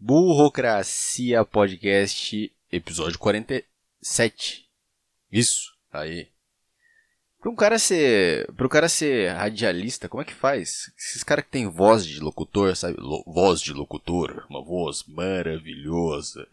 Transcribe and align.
Burrocracia 0.00 1.44
Podcast, 1.44 2.52
episódio 2.70 3.18
47. 3.18 4.64
Isso, 5.30 5.72
aí. 5.92 6.28
Para 7.40 7.50
um 7.50 7.56
cara 7.56 7.80
ser, 7.80 8.46
para 8.52 8.66
um 8.66 8.68
cara 8.68 8.88
ser 8.88 9.32
radialista, 9.32 10.08
como 10.08 10.22
é 10.22 10.24
que 10.24 10.32
faz? 10.32 10.92
Esses 10.96 11.24
caras 11.24 11.44
que 11.44 11.50
tem 11.50 11.66
voz 11.66 12.06
de 12.06 12.20
locutor, 12.20 12.76
sabe? 12.76 12.94
Lo, 12.96 13.24
voz 13.26 13.60
de 13.60 13.72
locutor, 13.72 14.46
uma 14.48 14.62
voz 14.62 15.02
maravilhosa. 15.08 16.46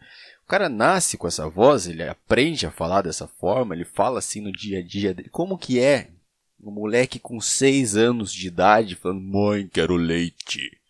O 0.44 0.48
cara 0.48 0.68
nasce 0.68 1.16
com 1.16 1.28
essa 1.28 1.48
voz, 1.48 1.86
ele 1.86 2.02
aprende 2.02 2.66
a 2.66 2.72
falar 2.72 3.02
dessa 3.02 3.28
forma, 3.28 3.76
ele 3.76 3.84
fala 3.84 4.18
assim 4.18 4.40
no 4.40 4.50
dia 4.50 4.80
a 4.80 4.82
dia 4.82 5.14
dele. 5.14 5.28
Como 5.28 5.56
que 5.56 5.78
é? 5.78 6.10
Um 6.60 6.72
moleque 6.72 7.20
com 7.20 7.40
6 7.40 7.96
anos 7.96 8.32
de 8.32 8.48
idade 8.48 8.96
falando: 8.96 9.20
"Mãe, 9.20 9.68
quero 9.68 9.94
leite." 9.94 10.80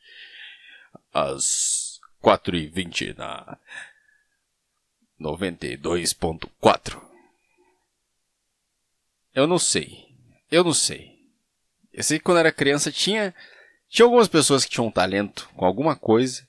Às 2.31 2.41
4h20 2.41 3.17
na 3.17 3.57
92.4. 5.21 7.01
Eu 9.35 9.47
não 9.47 9.59
sei. 9.59 10.07
Eu 10.51 10.65
não 10.65 10.75
sei. 10.75 11.17
Eu 11.93 12.03
sei 12.03 12.19
que 12.19 12.25
quando 12.25 12.39
era 12.39 12.53
criança 12.53 12.91
tinha 12.91 13.35
tinha 13.89 14.05
algumas 14.05 14.27
pessoas 14.29 14.65
que 14.65 14.71
tinham 14.73 14.91
talento 14.91 15.49
com 15.57 15.65
alguma 15.65 15.95
coisa 15.95 16.47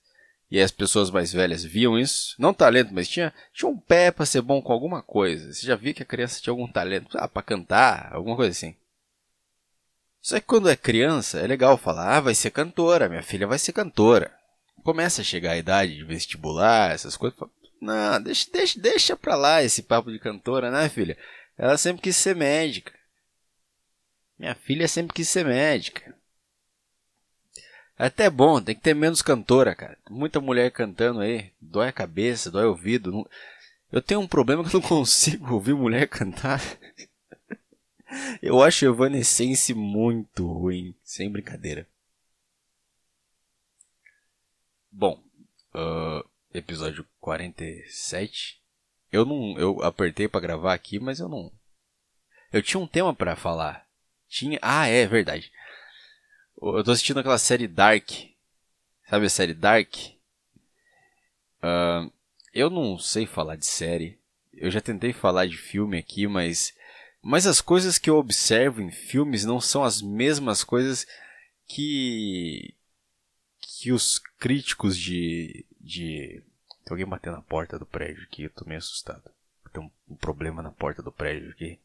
e 0.50 0.60
as 0.60 0.72
pessoas 0.72 1.12
mais 1.12 1.32
velhas 1.32 1.64
viam 1.64 2.00
isso, 2.00 2.34
não 2.40 2.54
talento, 2.54 2.94
mas 2.94 3.08
tinha 3.08 3.34
tinha 3.54 3.70
um 3.70 3.78
pé 3.78 4.12
para 4.12 4.26
ser 4.26 4.42
bom 4.42 4.62
com 4.62 4.74
alguma 4.74 5.04
coisa. 5.04 5.54
Você 5.54 5.66
já 5.66 5.76
viu 5.76 5.94
que 5.94 6.02
a 6.02 6.06
criança 6.06 6.42
tinha 6.42 6.52
algum 6.52 6.68
talento, 6.68 7.18
ah, 7.18 7.28
para 7.28 7.44
cantar, 7.44 8.14
alguma 8.14 8.36
coisa 8.36 8.52
assim. 8.52 8.76
Só 10.22 10.40
que 10.40 10.46
quando 10.46 10.70
é 10.70 10.76
criança, 10.76 11.40
é 11.40 11.48
legal 11.48 11.78
falar, 11.78 12.18
ah, 12.18 12.20
vai 12.20 12.34
ser 12.36 12.52
cantora, 12.52 13.08
minha 13.08 13.24
filha 13.24 13.46
vai 13.46 13.60
ser 13.60 13.72
cantora. 13.72 14.37
Começa 14.88 15.20
a 15.20 15.26
chegar 15.26 15.52
a 15.52 15.58
idade 15.58 15.96
de 15.96 16.04
vestibular, 16.06 16.94
essas 16.94 17.18
coisas. 17.18 17.38
Não, 17.82 18.22
deixa, 18.22 18.50
deixa, 18.50 18.80
deixa 18.80 19.18
pra 19.18 19.36
lá 19.36 19.62
esse 19.62 19.84
papo 19.84 20.10
de 20.10 20.18
cantora, 20.18 20.72
né, 20.72 20.88
filha? 20.88 21.18
Ela 21.58 21.78
sempre 21.78 22.04
quis 22.04 22.16
ser 22.16 22.34
médica. 22.34 22.94
Minha 24.40 24.56
filha 24.56 24.88
sempre 24.88 25.14
quis 25.14 25.28
ser 25.28 25.44
médica. 25.44 26.16
É 28.00 28.06
até 28.06 28.30
bom, 28.30 28.62
tem 28.62 28.74
que 28.74 28.82
ter 28.82 28.94
menos 28.94 29.22
cantora, 29.22 29.76
cara. 29.76 29.98
Muita 30.10 30.40
mulher 30.40 30.72
cantando 30.72 31.20
aí, 31.20 31.52
dói 31.60 31.90
a 31.90 31.92
cabeça, 31.92 32.50
dói 32.50 32.64
o 32.64 32.70
ouvido. 32.70 33.12
Não... 33.12 33.30
Eu 33.92 34.02
tenho 34.02 34.22
um 34.22 34.28
problema 34.28 34.64
que 34.64 34.74
eu 34.74 34.80
não 34.80 34.88
consigo 34.88 35.54
ouvir 35.54 35.74
mulher 35.74 36.08
cantar. 36.08 36.62
eu 38.42 38.64
acho 38.64 38.86
Evanescence 38.86 39.74
muito 39.74 40.48
ruim, 40.48 40.96
sem 41.04 41.30
brincadeira. 41.30 41.86
Bom, 44.92 45.22
uh, 45.74 46.28
episódio 46.54 47.06
47 47.20 48.62
eu 49.12 49.26
não. 49.26 49.58
Eu 49.58 49.82
apertei 49.84 50.28
para 50.28 50.42
gravar 50.42 50.74
aqui, 50.74 51.00
mas 51.00 51.20
eu 51.20 51.30
não. 51.30 51.52
Eu 52.52 52.62
tinha 52.62 52.80
um 52.80 52.88
tema 52.88 53.14
para 53.16 53.36
falar. 53.36 53.88
Tinha. 54.28 54.60
Ah, 54.62 54.88
é 54.88 55.06
verdade. 55.06 55.52
Eu 56.62 56.84
tô 56.84 56.92
assistindo 56.92 57.20
aquela 57.20 57.38
série 57.38 57.68
Dark. 57.68 58.10
Sabe 59.10 59.26
a 59.26 59.30
série 59.30 59.54
Dark? 59.54 59.96
Uh, 61.64 62.12
eu 62.54 62.70
não 62.70 62.98
sei 62.98 63.26
falar 63.26 63.56
de 63.56 63.66
série. 63.66 64.20
Eu 64.54 64.70
já 64.72 64.82
tentei 64.82 65.14
falar 65.14 65.48
de 65.48 65.58
filme 65.58 65.98
aqui, 65.98 66.28
mas. 66.28 66.76
Mas 67.22 67.48
as 67.48 67.62
coisas 67.62 67.98
que 67.98 68.10
eu 68.10 68.18
observo 68.18 68.82
em 68.82 68.92
filmes 68.92 69.44
não 69.44 69.60
são 69.60 69.84
as 69.84 70.02
mesmas 70.02 70.64
coisas 70.64 71.08
que. 71.66 72.74
Que 73.80 73.92
os 73.92 74.20
críticos 74.40 74.98
de. 74.98 75.66
de 75.80 76.42
tem 76.84 76.92
alguém 76.94 77.06
batendo 77.06 77.36
na 77.36 77.42
porta 77.42 77.78
do 77.78 77.86
prédio 77.86 78.24
aqui, 78.24 78.44
eu 78.44 78.50
tô 78.50 78.66
meio 78.66 78.80
assustado. 78.80 79.24
Tem 79.72 79.84
um, 79.84 79.92
um 80.10 80.16
problema 80.16 80.62
na 80.62 80.72
porta 80.72 81.04
do 81.04 81.12
prédio 81.12 81.52
aqui. 81.52 81.80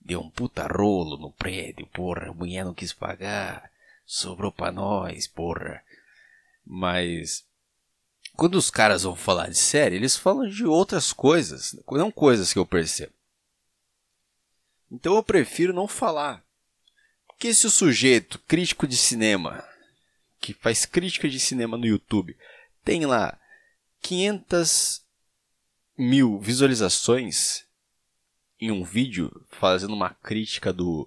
Deu 0.00 0.20
um 0.20 0.30
puta 0.30 0.66
rolo 0.66 1.16
no 1.16 1.30
prédio, 1.32 1.86
porra. 1.86 2.28
A 2.28 2.34
mulher 2.34 2.64
não 2.64 2.74
quis 2.74 2.92
pagar. 2.92 3.70
Sobrou 4.04 4.52
pra 4.52 4.72
nós, 4.72 5.26
porra. 5.26 5.82
Mas. 6.64 7.44
Quando 8.34 8.56
os 8.56 8.70
caras 8.70 9.02
vão 9.02 9.16
falar 9.16 9.48
de 9.48 9.56
série, 9.56 9.96
eles 9.96 10.16
falam 10.16 10.48
de 10.48 10.64
outras 10.64 11.12
coisas. 11.12 11.76
Não 11.90 12.10
coisas 12.10 12.52
que 12.52 12.58
eu 12.58 12.66
percebo. 12.66 13.12
Então 14.90 15.14
eu 15.14 15.22
prefiro 15.22 15.72
não 15.72 15.86
falar. 15.86 16.42
Porque 17.28 17.54
se 17.54 17.66
o 17.66 17.70
sujeito, 17.70 18.38
crítico 18.40 18.86
de 18.86 18.96
cinema, 18.96 19.64
que 20.40 20.54
faz 20.54 20.86
crítica 20.86 21.28
de 21.28 21.38
cinema 21.38 21.76
no 21.76 21.86
YouTube, 21.86 22.36
tem 22.82 23.04
lá 23.04 23.38
500 24.00 25.02
mil 25.96 26.38
visualizações 26.38 27.66
em 28.58 28.70
um 28.70 28.82
vídeo 28.82 29.30
fazendo 29.50 29.94
uma 29.94 30.10
crítica 30.10 30.72
do 30.72 31.06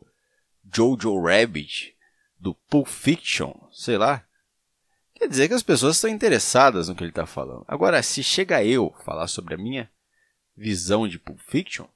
Jojo 0.71 1.19
Rabbit, 1.19 1.95
do 2.39 2.53
Pulp 2.53 2.87
Fiction, 2.87 3.53
sei 3.71 3.97
lá. 3.97 4.25
Quer 5.15 5.27
dizer 5.27 5.47
que 5.47 5.53
as 5.53 5.63
pessoas 5.63 5.95
estão 5.95 6.09
interessadas 6.09 6.87
no 6.87 6.95
que 6.95 7.03
ele 7.03 7.11
está 7.11 7.25
falando. 7.25 7.65
Agora, 7.67 8.01
se 8.03 8.23
chega 8.23 8.63
eu 8.63 8.95
falar 9.03 9.27
sobre 9.27 9.53
a 9.53 9.57
minha 9.57 9.89
visão 10.55 11.07
de 11.07 11.17
Pulp 11.19 11.39
Fiction, 11.39 11.87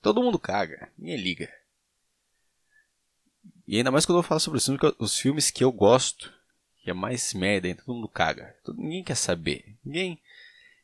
todo 0.00 0.22
mundo 0.22 0.38
caga, 0.38 0.92
ninguém 0.96 1.16
liga. 1.16 1.59
E 3.70 3.76
ainda 3.76 3.92
mais 3.92 4.04
quando 4.04 4.18
eu 4.18 4.24
falo 4.24 4.40
sobre 4.40 4.58
os 4.98 5.16
filmes 5.16 5.48
que 5.48 5.62
eu 5.62 5.70
gosto 5.70 6.32
que 6.82 6.90
é 6.90 6.92
mais 6.92 7.32
merda, 7.32 7.68
hein? 7.68 7.76
todo 7.76 7.94
mundo 7.94 8.08
caga. 8.08 8.52
Ninguém 8.76 9.04
quer 9.04 9.14
saber. 9.14 9.76
Ninguém, 9.84 10.18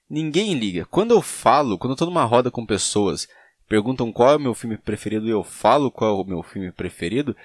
ninguém 0.09 0.55
liga. 0.55 0.87
Quando 0.87 1.11
eu 1.11 1.21
falo, 1.21 1.79
quando 1.79 1.95
eu 1.95 1.97
tô 1.97 2.07
numa 2.07 2.23
roda 2.23 2.49
com 2.49 2.65
pessoas, 2.65 3.27
perguntam 3.69 4.13
qual 4.13 4.35
é 4.35 4.37
o 4.37 4.41
meu 4.41 4.55
filme 4.55 4.77
preferido 4.77 5.27
e 5.27 5.31
eu 5.31 5.43
falo 5.43 5.91
qual 5.91 6.11
é 6.17 6.23
o 6.23 6.25
meu 6.25 6.45
filme 6.45 6.71
preferido, 6.71 7.37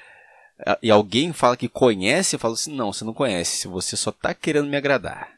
e 0.80 0.92
alguém 0.92 1.34
fala 1.34 1.58
que 1.58 1.68
conhece, 1.68 2.36
eu 2.36 2.40
falo 2.40 2.54
assim: 2.54 2.76
não, 2.76 2.94
você 2.94 3.04
não 3.04 3.16
conhece, 3.16 3.68
você 3.68 3.98
só 3.98 4.12
tá 4.12 4.32
querendo 4.36 4.70
me 4.70 4.78
agradar. 4.78 5.34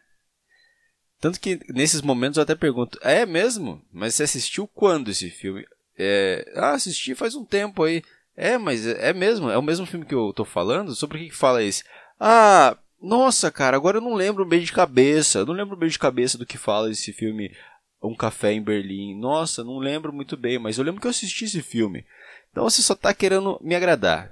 Tanto 1.22 1.40
que 1.40 1.62
nesses 1.70 2.02
momentos 2.02 2.36
eu 2.36 2.44
até 2.44 2.56
pergunto: 2.56 3.00
é 3.02 3.26
mesmo? 3.26 3.82
Mas 3.90 4.16
você 4.16 4.24
assistiu 4.24 4.68
quando 4.68 5.12
esse 5.12 5.30
filme? 5.30 5.66
É, 5.98 6.52
ah, 6.58 6.72
assisti 6.72 7.16
faz 7.16 7.36
um 7.36 7.46
tempo 7.46 7.84
aí. 7.84 8.04
É, 8.36 8.58
mas 8.58 8.86
é 8.88 9.14
mesmo? 9.14 9.50
É 9.50 9.58
o 9.58 9.62
mesmo 9.62 9.86
filme 9.86 10.06
que 10.06 10.16
eu 10.16 10.34
tô 10.34 10.44
falando? 10.44 10.96
Sobre 10.96 11.18
o 11.18 11.22
que, 11.22 11.30
que 11.30 11.36
fala 11.36 11.64
esse? 11.64 11.84
Ah, 12.20 12.78
nossa, 13.02 13.52
cara, 13.52 13.78
agora 13.78 13.98
eu 13.98 14.02
não 14.02 14.14
lembro 14.14 14.46
bem 14.46 14.62
de 14.62 14.72
cabeça. 14.72 15.40
Eu 15.40 15.46
não 15.46 15.54
lembro 15.54 15.76
bem 15.76 15.90
de 15.90 16.00
cabeça 16.00 16.38
do 16.38 16.46
que 16.46 16.58
fala 16.58 16.90
esse 16.90 17.14
filme 17.14 17.56
Um 18.02 18.16
Café 18.16 18.54
em 18.54 18.62
Berlim. 18.62 19.20
Nossa, 19.20 19.64
não 19.64 19.78
lembro 19.78 20.12
muito 20.14 20.36
bem, 20.36 20.58
mas 20.58 20.78
eu 20.78 20.84
lembro 20.84 21.02
que 21.02 21.08
eu 21.08 21.12
assisti 21.12 21.46
esse 21.46 21.62
filme. 21.62 22.06
Então 22.52 22.64
você 22.64 22.82
só 22.82 22.96
tá 22.96 23.14
querendo 23.14 23.60
me 23.62 23.76
agradar. 23.76 24.32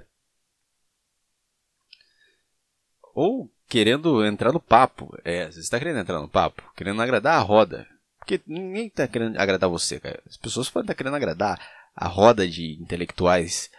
Ou 3.14 3.50
querendo 3.68 4.24
entrar 4.24 4.52
no 4.52 4.60
papo. 4.60 5.16
É, 5.24 5.50
você 5.50 5.60
está 5.60 5.78
querendo 5.78 5.98
entrar 5.98 6.20
no 6.20 6.28
papo, 6.28 6.62
querendo 6.76 7.00
agradar 7.00 7.38
a 7.38 7.42
roda. 7.42 7.86
Porque 8.18 8.40
ninguém 8.46 8.86
está 8.86 9.06
querendo 9.06 9.38
agradar 9.38 9.68
você, 9.68 9.98
cara. 10.00 10.22
As 10.28 10.36
pessoas 10.36 10.70
podem 10.70 10.84
estar 10.84 10.94
tá 10.94 10.98
querendo 10.98 11.16
agradar 11.16 11.60
a 11.94 12.06
roda 12.06 12.48
de 12.48 12.80
intelectuais 12.80 13.70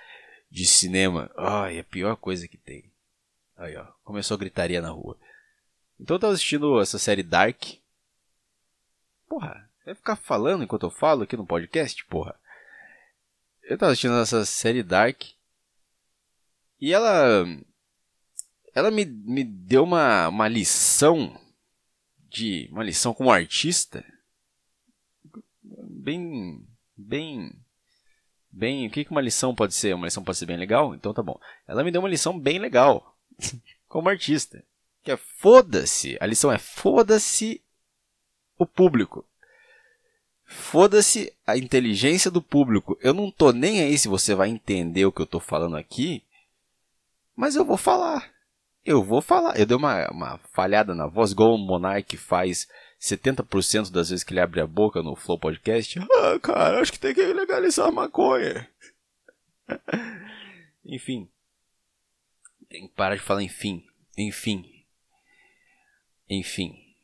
de 0.54 0.68
cinema. 0.68 1.32
Ai, 1.36 1.78
é 1.78 1.80
a 1.80 1.84
pior 1.84 2.16
coisa 2.16 2.48
que 2.48 2.60
tem. 2.60 2.86
Aí, 3.58 3.76
ó. 3.76 3.86
Começou 4.04 4.36
a 4.36 4.38
gritaria 4.38 4.84
na 4.84 4.92
rua. 4.92 5.18
Então 6.00 6.16
eu 6.16 6.20
tava 6.20 6.34
assistindo 6.34 6.80
essa 6.80 7.00
série 7.00 7.24
Dark. 7.24 7.64
Porra, 9.28 9.68
vai 9.84 9.96
ficar 9.96 10.16
falando 10.16 10.64
enquanto 10.64 10.86
eu 10.86 10.92
falo 10.92 11.24
aqui 11.24 11.36
no 11.36 11.48
podcast, 11.48 12.06
porra. 12.06 12.40
Eu 13.64 13.80
tava 13.80 13.94
assistindo 13.94 14.14
essa 14.20 14.46
série 14.46 14.84
Dark. 14.84 15.24
E 16.80 16.94
ela. 16.94 17.46
Ela 18.76 18.92
me, 18.92 19.06
me 19.06 19.44
deu 19.44 19.84
uma, 19.84 20.28
uma 20.28 20.48
lição. 20.48 21.36
De. 22.30 22.70
Uma 22.72 22.84
lição 22.84 23.12
como 23.12 23.32
artista. 23.32 24.06
Bem. 25.64 26.64
Bem. 26.96 27.63
Bem. 28.54 28.86
O 28.86 28.90
que, 28.92 29.08
uma 29.10 29.20
lição 29.20 29.56
pode 29.56 29.74
ser? 29.74 29.96
Uma 29.96 30.06
lição 30.06 30.24
pode 30.24 30.38
ser 30.38 30.46
bem 30.46 30.58
legal? 30.58 30.94
Então 30.94 31.12
tá 31.12 31.24
bom. 31.24 31.40
Ela 31.68 31.84
me 31.84 31.92
deu 31.92 32.00
uma 32.00 32.10
lição 32.10 32.40
bem 32.40 32.60
legal 32.60 33.16
como 33.90 34.10
artista. 34.10 34.64
Que 35.04 35.12
é 35.12 35.18
foda-se. 35.18 36.18
A 36.22 36.28
lição 36.28 36.52
é 36.52 36.60
foda-se 36.60 37.60
o 38.58 38.66
público. 38.66 39.26
Foda-se 40.46 41.34
a 41.48 41.58
inteligência 41.58 42.30
do 42.30 42.44
público. 42.44 42.96
Eu 43.02 43.14
não 43.14 43.32
tô 43.32 43.52
nem 43.52 43.82
aí 43.82 43.98
se 43.98 44.08
você 44.08 44.36
vai 44.36 44.50
entender 44.50 45.06
o 45.06 45.12
que 45.12 45.22
eu 45.22 45.26
tô 45.26 45.40
falando 45.40 45.76
aqui, 45.76 46.24
mas 47.36 47.56
eu 47.56 47.66
vou 47.66 47.78
falar. 47.78 48.32
Eu 48.86 49.04
vou 49.04 49.20
falar. 49.20 49.60
Eu 49.60 49.66
dei 49.66 49.76
uma, 49.76 50.08
uma 50.12 50.38
falhada 50.52 50.94
na 50.94 51.08
voz, 51.08 51.32
igual 51.32 51.56
o 51.56 51.58
Monark 51.58 52.16
faz 52.18 52.68
70% 53.04 53.92
das 53.92 54.10
vezes 54.10 54.24
que 54.24 54.32
ele 54.32 54.40
abre 54.40 54.62
a 54.62 54.68
boca 54.68 55.04
no 55.04 55.14
Flow 55.14 55.38
Podcast, 55.38 56.00
ah, 56.00 56.40
cara, 56.42 56.80
acho 56.80 56.94
que 56.94 57.00
tem 57.00 57.14
que 57.14 57.22
legalizar 57.22 57.90
a 57.90 57.92
maconha. 57.92 58.70
enfim. 60.86 61.30
Tem 62.70 62.88
que 62.88 62.94
parar 62.94 63.16
de 63.16 63.22
falar 63.22 63.44
enfim. 63.44 63.86
Enfim. 64.18 64.86
Enfim. 66.30 66.96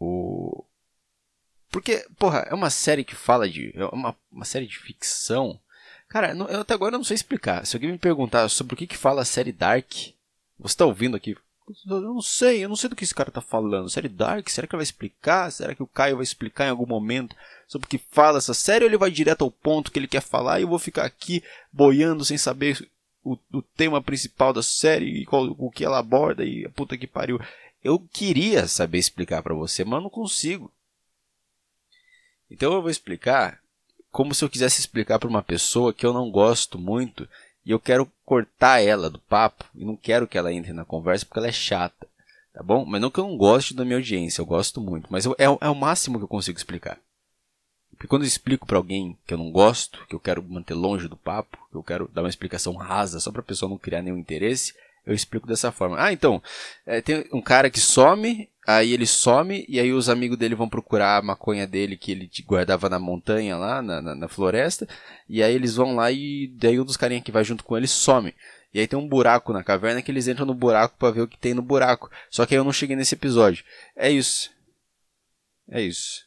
O. 0.00 0.64
Porque, 1.70 2.08
porra, 2.18 2.46
é 2.48 2.54
uma 2.54 2.70
série 2.70 3.04
que 3.04 3.14
fala 3.14 3.46
de. 3.46 3.70
É 3.76 3.84
uma, 3.86 4.16
uma 4.32 4.46
série 4.46 4.66
de 4.66 4.78
ficção. 4.78 5.60
Cara, 6.08 6.32
eu 6.32 6.60
até 6.60 6.72
agora 6.72 6.96
não 6.96 7.04
sei 7.04 7.16
explicar. 7.16 7.66
Se 7.66 7.76
alguém 7.76 7.92
me 7.92 7.98
perguntar 7.98 8.48
sobre 8.48 8.72
o 8.72 8.76
que, 8.78 8.86
que 8.86 8.96
fala 8.96 9.20
a 9.20 9.26
série 9.26 9.52
Dark, 9.52 9.92
você 10.58 10.76
tá 10.76 10.86
ouvindo 10.86 11.16
aqui, 11.16 11.36
eu 11.86 12.00
não 12.00 12.20
sei, 12.20 12.64
eu 12.64 12.68
não 12.68 12.76
sei 12.76 12.88
do 12.88 12.96
que 12.96 13.04
esse 13.04 13.14
cara 13.14 13.30
tá 13.30 13.40
falando. 13.40 13.90
Série 13.90 14.08
Dark? 14.08 14.48
Será 14.48 14.66
que 14.66 14.74
ele 14.74 14.78
vai 14.78 14.84
explicar? 14.84 15.50
Será 15.50 15.74
que 15.74 15.82
o 15.82 15.86
Caio 15.86 16.16
vai 16.16 16.22
explicar 16.22 16.66
em 16.66 16.70
algum 16.70 16.86
momento 16.86 17.36
sobre 17.66 17.86
o 17.86 17.88
que 17.88 17.98
fala 17.98 18.38
essa 18.38 18.54
série? 18.54 18.84
Ou 18.84 18.90
ele 18.90 18.96
vai 18.96 19.10
direto 19.10 19.42
ao 19.42 19.50
ponto 19.50 19.90
que 19.90 19.98
ele 19.98 20.08
quer 20.08 20.22
falar 20.22 20.58
e 20.58 20.62
eu 20.62 20.68
vou 20.68 20.78
ficar 20.78 21.04
aqui 21.04 21.42
boiando 21.72 22.24
sem 22.24 22.38
saber 22.38 22.88
o, 23.22 23.36
o 23.52 23.62
tema 23.62 24.02
principal 24.02 24.52
da 24.52 24.62
série 24.62 25.22
e 25.22 25.26
qual, 25.26 25.54
o 25.58 25.70
que 25.70 25.84
ela 25.84 25.98
aborda 25.98 26.44
e 26.44 26.64
a 26.64 26.70
puta 26.70 26.96
que 26.96 27.06
pariu. 27.06 27.38
Eu 27.84 27.98
queria 27.98 28.66
saber 28.66 28.98
explicar 28.98 29.42
para 29.42 29.54
você, 29.54 29.84
mas 29.84 30.02
não 30.02 30.10
consigo. 30.10 30.72
Então 32.50 32.72
eu 32.72 32.80
vou 32.80 32.90
explicar 32.90 33.60
como 34.10 34.34
se 34.34 34.44
eu 34.44 34.48
quisesse 34.48 34.80
explicar 34.80 35.18
para 35.18 35.28
uma 35.28 35.42
pessoa 35.42 35.92
que 35.92 36.06
eu 36.06 36.12
não 36.12 36.30
gosto 36.30 36.78
muito 36.78 37.28
e 37.64 37.70
eu 37.70 37.80
quero 37.80 38.10
cortar 38.24 38.80
ela 38.80 39.10
do 39.10 39.18
papo 39.18 39.64
e 39.74 39.84
não 39.84 39.96
quero 39.96 40.26
que 40.26 40.38
ela 40.38 40.52
entre 40.52 40.72
na 40.72 40.84
conversa 40.84 41.24
porque 41.24 41.38
ela 41.38 41.48
é 41.48 41.52
chata, 41.52 42.06
tá 42.52 42.62
bom? 42.62 42.84
Mas 42.84 43.00
não 43.00 43.10
que 43.10 43.20
eu 43.20 43.24
não 43.26 43.36
goste 43.36 43.74
da 43.74 43.84
minha 43.84 43.96
audiência, 43.96 44.40
eu 44.40 44.46
gosto 44.46 44.80
muito, 44.80 45.06
mas 45.10 45.24
eu, 45.24 45.34
é, 45.38 45.44
é 45.44 45.68
o 45.68 45.74
máximo 45.74 46.18
que 46.18 46.24
eu 46.24 46.28
consigo 46.28 46.58
explicar. 46.58 46.98
Porque 47.90 48.06
quando 48.06 48.22
eu 48.22 48.28
explico 48.28 48.64
para 48.64 48.76
alguém 48.76 49.18
que 49.26 49.34
eu 49.34 49.38
não 49.38 49.50
gosto, 49.50 50.06
que 50.06 50.14
eu 50.14 50.20
quero 50.20 50.40
manter 50.42 50.74
longe 50.74 51.08
do 51.08 51.16
papo, 51.16 51.58
que 51.68 51.76
eu 51.76 51.82
quero 51.82 52.08
dar 52.14 52.22
uma 52.22 52.28
explicação 52.28 52.76
rasa 52.76 53.18
só 53.18 53.32
para 53.32 53.40
a 53.40 53.44
pessoa 53.44 53.68
não 53.68 53.76
criar 53.76 54.02
nenhum 54.02 54.18
interesse, 54.18 54.72
eu 55.04 55.12
explico 55.12 55.48
dessa 55.48 55.72
forma. 55.72 55.96
Ah, 55.98 56.12
então, 56.12 56.40
é, 56.86 57.00
tem 57.00 57.24
um 57.32 57.40
cara 57.40 57.68
que 57.68 57.80
some, 57.80 58.48
aí 58.70 58.92
ele 58.92 59.06
some, 59.06 59.64
e 59.66 59.80
aí 59.80 59.94
os 59.94 60.10
amigos 60.10 60.36
dele 60.36 60.54
vão 60.54 60.68
procurar 60.68 61.16
a 61.16 61.22
maconha 61.22 61.66
dele 61.66 61.96
que 61.96 62.12
ele 62.12 62.30
guardava 62.44 62.86
na 62.90 62.98
montanha 62.98 63.56
lá, 63.56 63.80
na, 63.80 64.02
na, 64.02 64.14
na 64.14 64.28
floresta, 64.28 64.86
e 65.26 65.42
aí 65.42 65.54
eles 65.54 65.76
vão 65.76 65.96
lá 65.96 66.12
e 66.12 66.48
daí 66.54 66.78
um 66.78 66.84
dos 66.84 66.96
carinha 66.98 67.22
que 67.22 67.32
vai 67.32 67.42
junto 67.42 67.64
com 67.64 67.78
ele 67.78 67.86
some. 67.86 68.34
E 68.74 68.78
aí 68.78 68.86
tem 68.86 68.98
um 68.98 69.08
buraco 69.08 69.54
na 69.54 69.64
caverna 69.64 70.02
que 70.02 70.10
eles 70.10 70.28
entram 70.28 70.44
no 70.44 70.52
buraco 70.52 70.96
para 70.98 71.10
ver 71.10 71.22
o 71.22 71.26
que 71.26 71.38
tem 71.38 71.54
no 71.54 71.62
buraco. 71.62 72.10
Só 72.28 72.44
que 72.44 72.54
aí 72.54 72.60
eu 72.60 72.64
não 72.64 72.70
cheguei 72.70 72.94
nesse 72.94 73.14
episódio. 73.14 73.64
É 73.96 74.10
isso. 74.10 74.50
É 75.70 75.80
isso. 75.80 76.26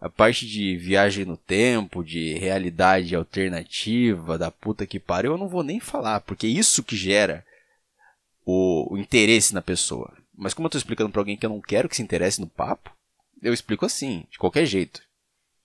A 0.00 0.08
parte 0.08 0.46
de 0.46 0.76
viagem 0.76 1.24
no 1.24 1.36
tempo, 1.36 2.04
de 2.04 2.34
realidade 2.34 3.16
alternativa, 3.16 4.38
da 4.38 4.52
puta 4.52 4.86
que 4.86 5.00
pariu, 5.00 5.32
eu 5.32 5.38
não 5.38 5.48
vou 5.48 5.64
nem 5.64 5.80
falar, 5.80 6.20
porque 6.20 6.46
é 6.46 6.50
isso 6.50 6.84
que 6.84 6.94
gera 6.94 7.44
o, 8.44 8.94
o 8.94 8.98
interesse 8.98 9.52
na 9.52 9.60
pessoa. 9.60 10.14
Mas 10.36 10.52
como 10.52 10.66
eu 10.66 10.68
estou 10.68 10.78
explicando 10.78 11.10
para 11.10 11.20
alguém 11.20 11.36
que 11.36 11.46
eu 11.46 11.50
não 11.50 11.60
quero 11.60 11.88
que 11.88 11.96
se 11.96 12.02
interesse 12.02 12.40
no 12.40 12.46
papo, 12.46 12.90
eu 13.42 13.52
explico 13.52 13.86
assim, 13.86 14.26
de 14.30 14.38
qualquer 14.38 14.66
jeito. 14.66 15.02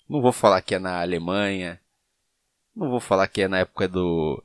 Não 0.07 0.21
vou 0.21 0.31
falar 0.31 0.61
que 0.61 0.75
é 0.75 0.79
na 0.79 1.01
Alemanha, 1.01 1.79
não 2.75 2.89
vou 2.89 2.99
falar 2.99 3.27
que 3.27 3.41
é 3.41 3.47
na 3.47 3.59
época 3.59 3.87
do. 3.87 4.43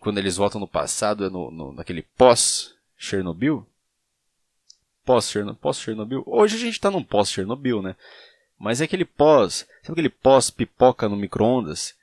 Quando 0.00 0.18
eles 0.18 0.36
voltam 0.36 0.60
no 0.60 0.68
passado, 0.68 1.24
é 1.24 1.30
no, 1.30 1.50
no 1.50 1.72
naquele 1.72 2.02
pós-Chernobyl. 2.16 3.66
Pós-Chernobyl. 5.04 6.22
Hoje 6.26 6.56
a 6.56 6.58
gente 6.58 6.74
está 6.74 6.90
num 6.90 7.02
pós-Chernobyl, 7.02 7.82
né? 7.82 7.96
Mas 8.58 8.80
é 8.80 8.84
aquele 8.84 9.04
pós. 9.04 9.66
Sabe 9.82 9.92
aquele 9.92 10.08
pós-pipoca 10.08 11.08
no 11.08 11.16
micro-ondas? 11.16 11.94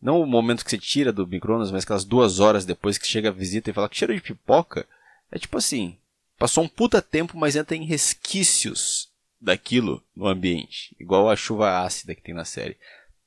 Não 0.00 0.20
o 0.20 0.26
momento 0.26 0.64
que 0.64 0.70
você 0.70 0.78
tira 0.78 1.12
do 1.12 1.26
micro-ondas, 1.26 1.70
mas 1.70 1.84
aquelas 1.84 2.04
duas 2.04 2.40
horas 2.40 2.64
depois 2.64 2.98
que 2.98 3.06
chega 3.06 3.28
a 3.28 3.32
visita 3.32 3.70
e 3.70 3.72
fala 3.72 3.88
que 3.88 3.96
cheiro 3.96 4.14
de 4.14 4.20
pipoca. 4.20 4.86
É 5.30 5.38
tipo 5.38 5.56
assim, 5.56 5.96
passou 6.42 6.64
um 6.64 6.68
puta 6.68 7.00
tempo, 7.00 7.38
mas 7.38 7.54
ainda 7.54 7.64
tem 7.64 7.84
resquícios 7.84 9.08
daquilo 9.40 10.02
no 10.12 10.26
ambiente. 10.26 10.92
Igual 10.98 11.30
a 11.30 11.36
chuva 11.36 11.84
ácida 11.84 12.16
que 12.16 12.20
tem 12.20 12.34
na 12.34 12.44
série. 12.44 12.76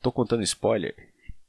Tô 0.02 0.12
contando 0.12 0.44
spoiler? 0.44 0.94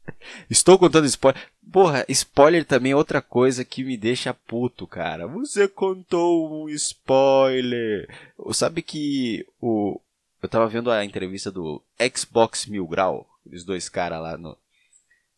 Estou 0.48 0.78
contando 0.78 1.06
spoiler. 1.06 1.42
Porra, 1.72 2.06
spoiler 2.08 2.64
também 2.64 2.92
é 2.92 2.96
outra 2.96 3.20
coisa 3.20 3.64
que 3.64 3.82
me 3.82 3.96
deixa 3.96 4.32
puto, 4.32 4.86
cara. 4.86 5.26
Você 5.26 5.66
contou 5.66 6.66
um 6.66 6.68
spoiler. 6.68 8.08
Sabe 8.52 8.80
que 8.80 9.44
o. 9.60 10.00
Eu 10.40 10.48
tava 10.48 10.68
vendo 10.68 10.88
a 10.92 11.04
entrevista 11.04 11.50
do 11.50 11.82
Xbox 12.16 12.66
Mil 12.66 12.86
Grau, 12.86 13.28
os 13.44 13.64
dois 13.64 13.88
caras 13.88 14.22
lá 14.22 14.36
no, 14.36 14.56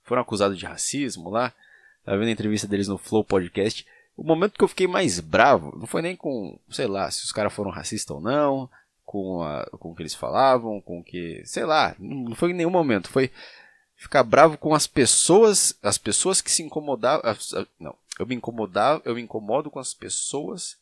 foram 0.04 0.20
acusados 0.20 0.58
de 0.58 0.66
racismo 0.66 1.30
lá. 1.30 1.54
Tava 2.04 2.18
vendo 2.18 2.28
a 2.28 2.32
entrevista 2.32 2.66
deles 2.66 2.86
no 2.86 2.98
Flow 2.98 3.24
Podcast. 3.24 3.86
O 4.18 4.24
momento 4.24 4.54
que 4.54 4.64
eu 4.64 4.68
fiquei 4.68 4.88
mais 4.88 5.20
bravo 5.20 5.72
não 5.78 5.86
foi 5.86 6.02
nem 6.02 6.16
com, 6.16 6.58
sei 6.68 6.88
lá, 6.88 7.08
se 7.08 7.24
os 7.24 7.30
caras 7.30 7.52
foram 7.52 7.70
racistas 7.70 8.14
ou 8.14 8.20
não, 8.20 8.68
com, 9.06 9.42
a, 9.42 9.64
com 9.78 9.92
o 9.92 9.94
que 9.94 10.02
eles 10.02 10.14
falavam, 10.14 10.80
com 10.80 10.98
o 10.98 11.04
que. 11.04 11.40
Sei 11.46 11.64
lá, 11.64 11.94
não 11.98 12.34
foi 12.34 12.50
em 12.50 12.54
nenhum 12.54 12.70
momento. 12.70 13.08
Foi 13.08 13.30
ficar 13.94 14.24
bravo 14.24 14.58
com 14.58 14.74
as 14.74 14.88
pessoas, 14.88 15.78
as 15.82 15.96
pessoas 15.96 16.40
que 16.40 16.50
se 16.50 16.62
incomodavam. 16.62 17.22
Não, 17.78 17.94
eu 18.18 18.26
me 18.26 18.34
incomodava, 18.34 19.00
eu 19.04 19.14
me 19.14 19.22
incomodo 19.22 19.70
com 19.70 19.78
as 19.78 19.94
pessoas 19.94 20.76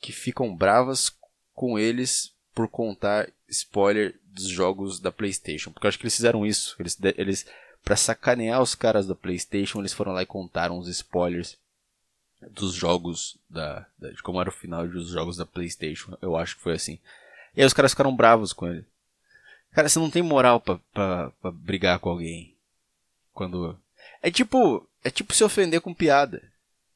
que 0.00 0.10
ficam 0.10 0.56
bravas 0.56 1.12
com 1.54 1.78
eles 1.78 2.32
por 2.54 2.66
contar 2.66 3.28
spoiler 3.48 4.18
dos 4.24 4.48
jogos 4.48 4.98
da 4.98 5.12
PlayStation, 5.12 5.70
porque 5.70 5.86
eu 5.86 5.88
acho 5.88 5.98
que 5.98 6.04
eles 6.04 6.16
fizeram 6.16 6.46
isso. 6.46 6.74
Eles, 6.80 6.98
eles 7.16 7.46
para 7.84 7.94
sacanear 7.94 8.62
os 8.62 8.74
caras 8.74 9.06
da 9.06 9.14
PlayStation, 9.14 9.80
eles 9.80 9.92
foram 9.92 10.12
lá 10.12 10.22
e 10.22 10.26
contaram 10.26 10.78
os 10.78 10.88
spoilers 10.88 11.56
dos 12.50 12.74
jogos 12.74 13.38
da, 13.48 13.86
da, 13.98 14.10
de 14.10 14.22
como 14.22 14.40
era 14.40 14.50
o 14.50 14.52
final 14.52 14.86
dos 14.86 15.08
jogos 15.08 15.36
da 15.36 15.46
PlayStation. 15.46 16.16
Eu 16.20 16.36
acho 16.36 16.56
que 16.56 16.62
foi 16.62 16.74
assim. 16.74 16.98
E 17.56 17.60
aí 17.60 17.66
os 17.66 17.72
caras 17.72 17.92
ficaram 17.92 18.14
bravos 18.14 18.52
com 18.52 18.66
ele. 18.66 18.84
Cara, 19.72 19.88
você 19.88 19.98
não 19.98 20.10
tem 20.10 20.22
moral 20.22 20.60
pra, 20.60 21.32
brigar 21.52 21.98
com 21.98 22.10
alguém. 22.10 22.56
Quando. 23.32 23.78
É 24.22 24.30
tipo. 24.30 24.88
É 25.02 25.10
tipo 25.10 25.34
se 25.34 25.44
ofender 25.44 25.80
com 25.80 25.92
piada. 25.92 26.42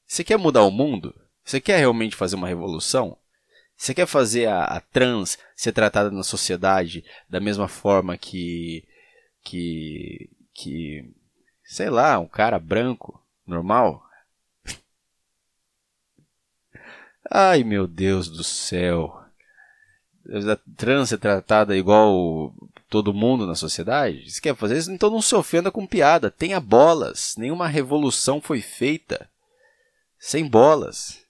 Você 0.07 0.25
quer 0.25 0.39
mudar 0.39 0.63
o 0.63 0.71
mundo? 0.71 1.15
Você 1.45 1.61
quer 1.61 1.79
realmente 1.79 2.17
fazer 2.17 2.37
uma 2.37 2.49
revolução? 2.49 3.17
Você 3.77 3.95
quer 3.95 4.07
fazer 4.07 4.47
a, 4.47 4.65
a 4.65 4.81
trans 4.81 5.39
ser 5.55 5.73
tratada 5.73 6.11
na 6.11 6.23
sociedade 6.23 7.05
da 7.29 7.41
mesma 7.41 7.69
forma 7.69 8.17
que. 8.17 8.87
que 9.43 10.31
que, 10.59 11.09
sei 11.63 11.89
lá, 11.89 12.19
um 12.19 12.27
cara 12.27 12.59
branco, 12.59 13.23
normal. 13.47 14.05
Ai 17.31 17.63
meu 17.63 17.87
Deus 17.87 18.29
do 18.29 18.43
céu. 18.43 19.23
Trans 20.77 21.13
é 21.13 21.17
tratada 21.17 21.77
igual 21.77 22.55
todo 22.89 23.15
mundo 23.15 23.47
na 23.47 23.55
sociedade? 23.55 24.31
Você 24.31 24.41
quer 24.41 24.57
fazer 24.57 24.77
isso? 24.77 24.91
Então 24.91 25.11
não 25.11 25.23
se 25.23 25.35
ofenda 25.35 25.71
com 25.71 25.87
piada. 25.87 26.31
Tenha 26.31 26.61
bolas. 26.61 27.35
Nenhuma 27.37 27.67
revolução 27.67 28.41
foi 28.41 28.61
feita 28.61 29.29
sem 30.19 30.47
bolas. 30.47 31.21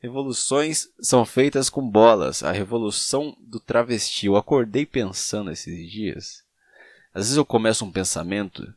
Revoluções 0.00 0.88
são 1.00 1.26
feitas 1.26 1.68
com 1.68 1.86
bolas. 1.86 2.42
A 2.42 2.52
revolução 2.52 3.36
do 3.40 3.60
travesti. 3.60 4.26
Eu 4.26 4.36
acordei 4.36 4.86
pensando 4.86 5.50
esses 5.50 5.90
dias. 5.90 6.42
Às 7.12 7.24
vezes 7.24 7.36
eu 7.36 7.44
começo 7.44 7.84
um 7.84 7.92
pensamento 7.92 8.72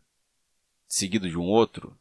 seguido 0.87 1.29
de 1.29 1.37
um 1.37 1.43
outro. 1.43 1.97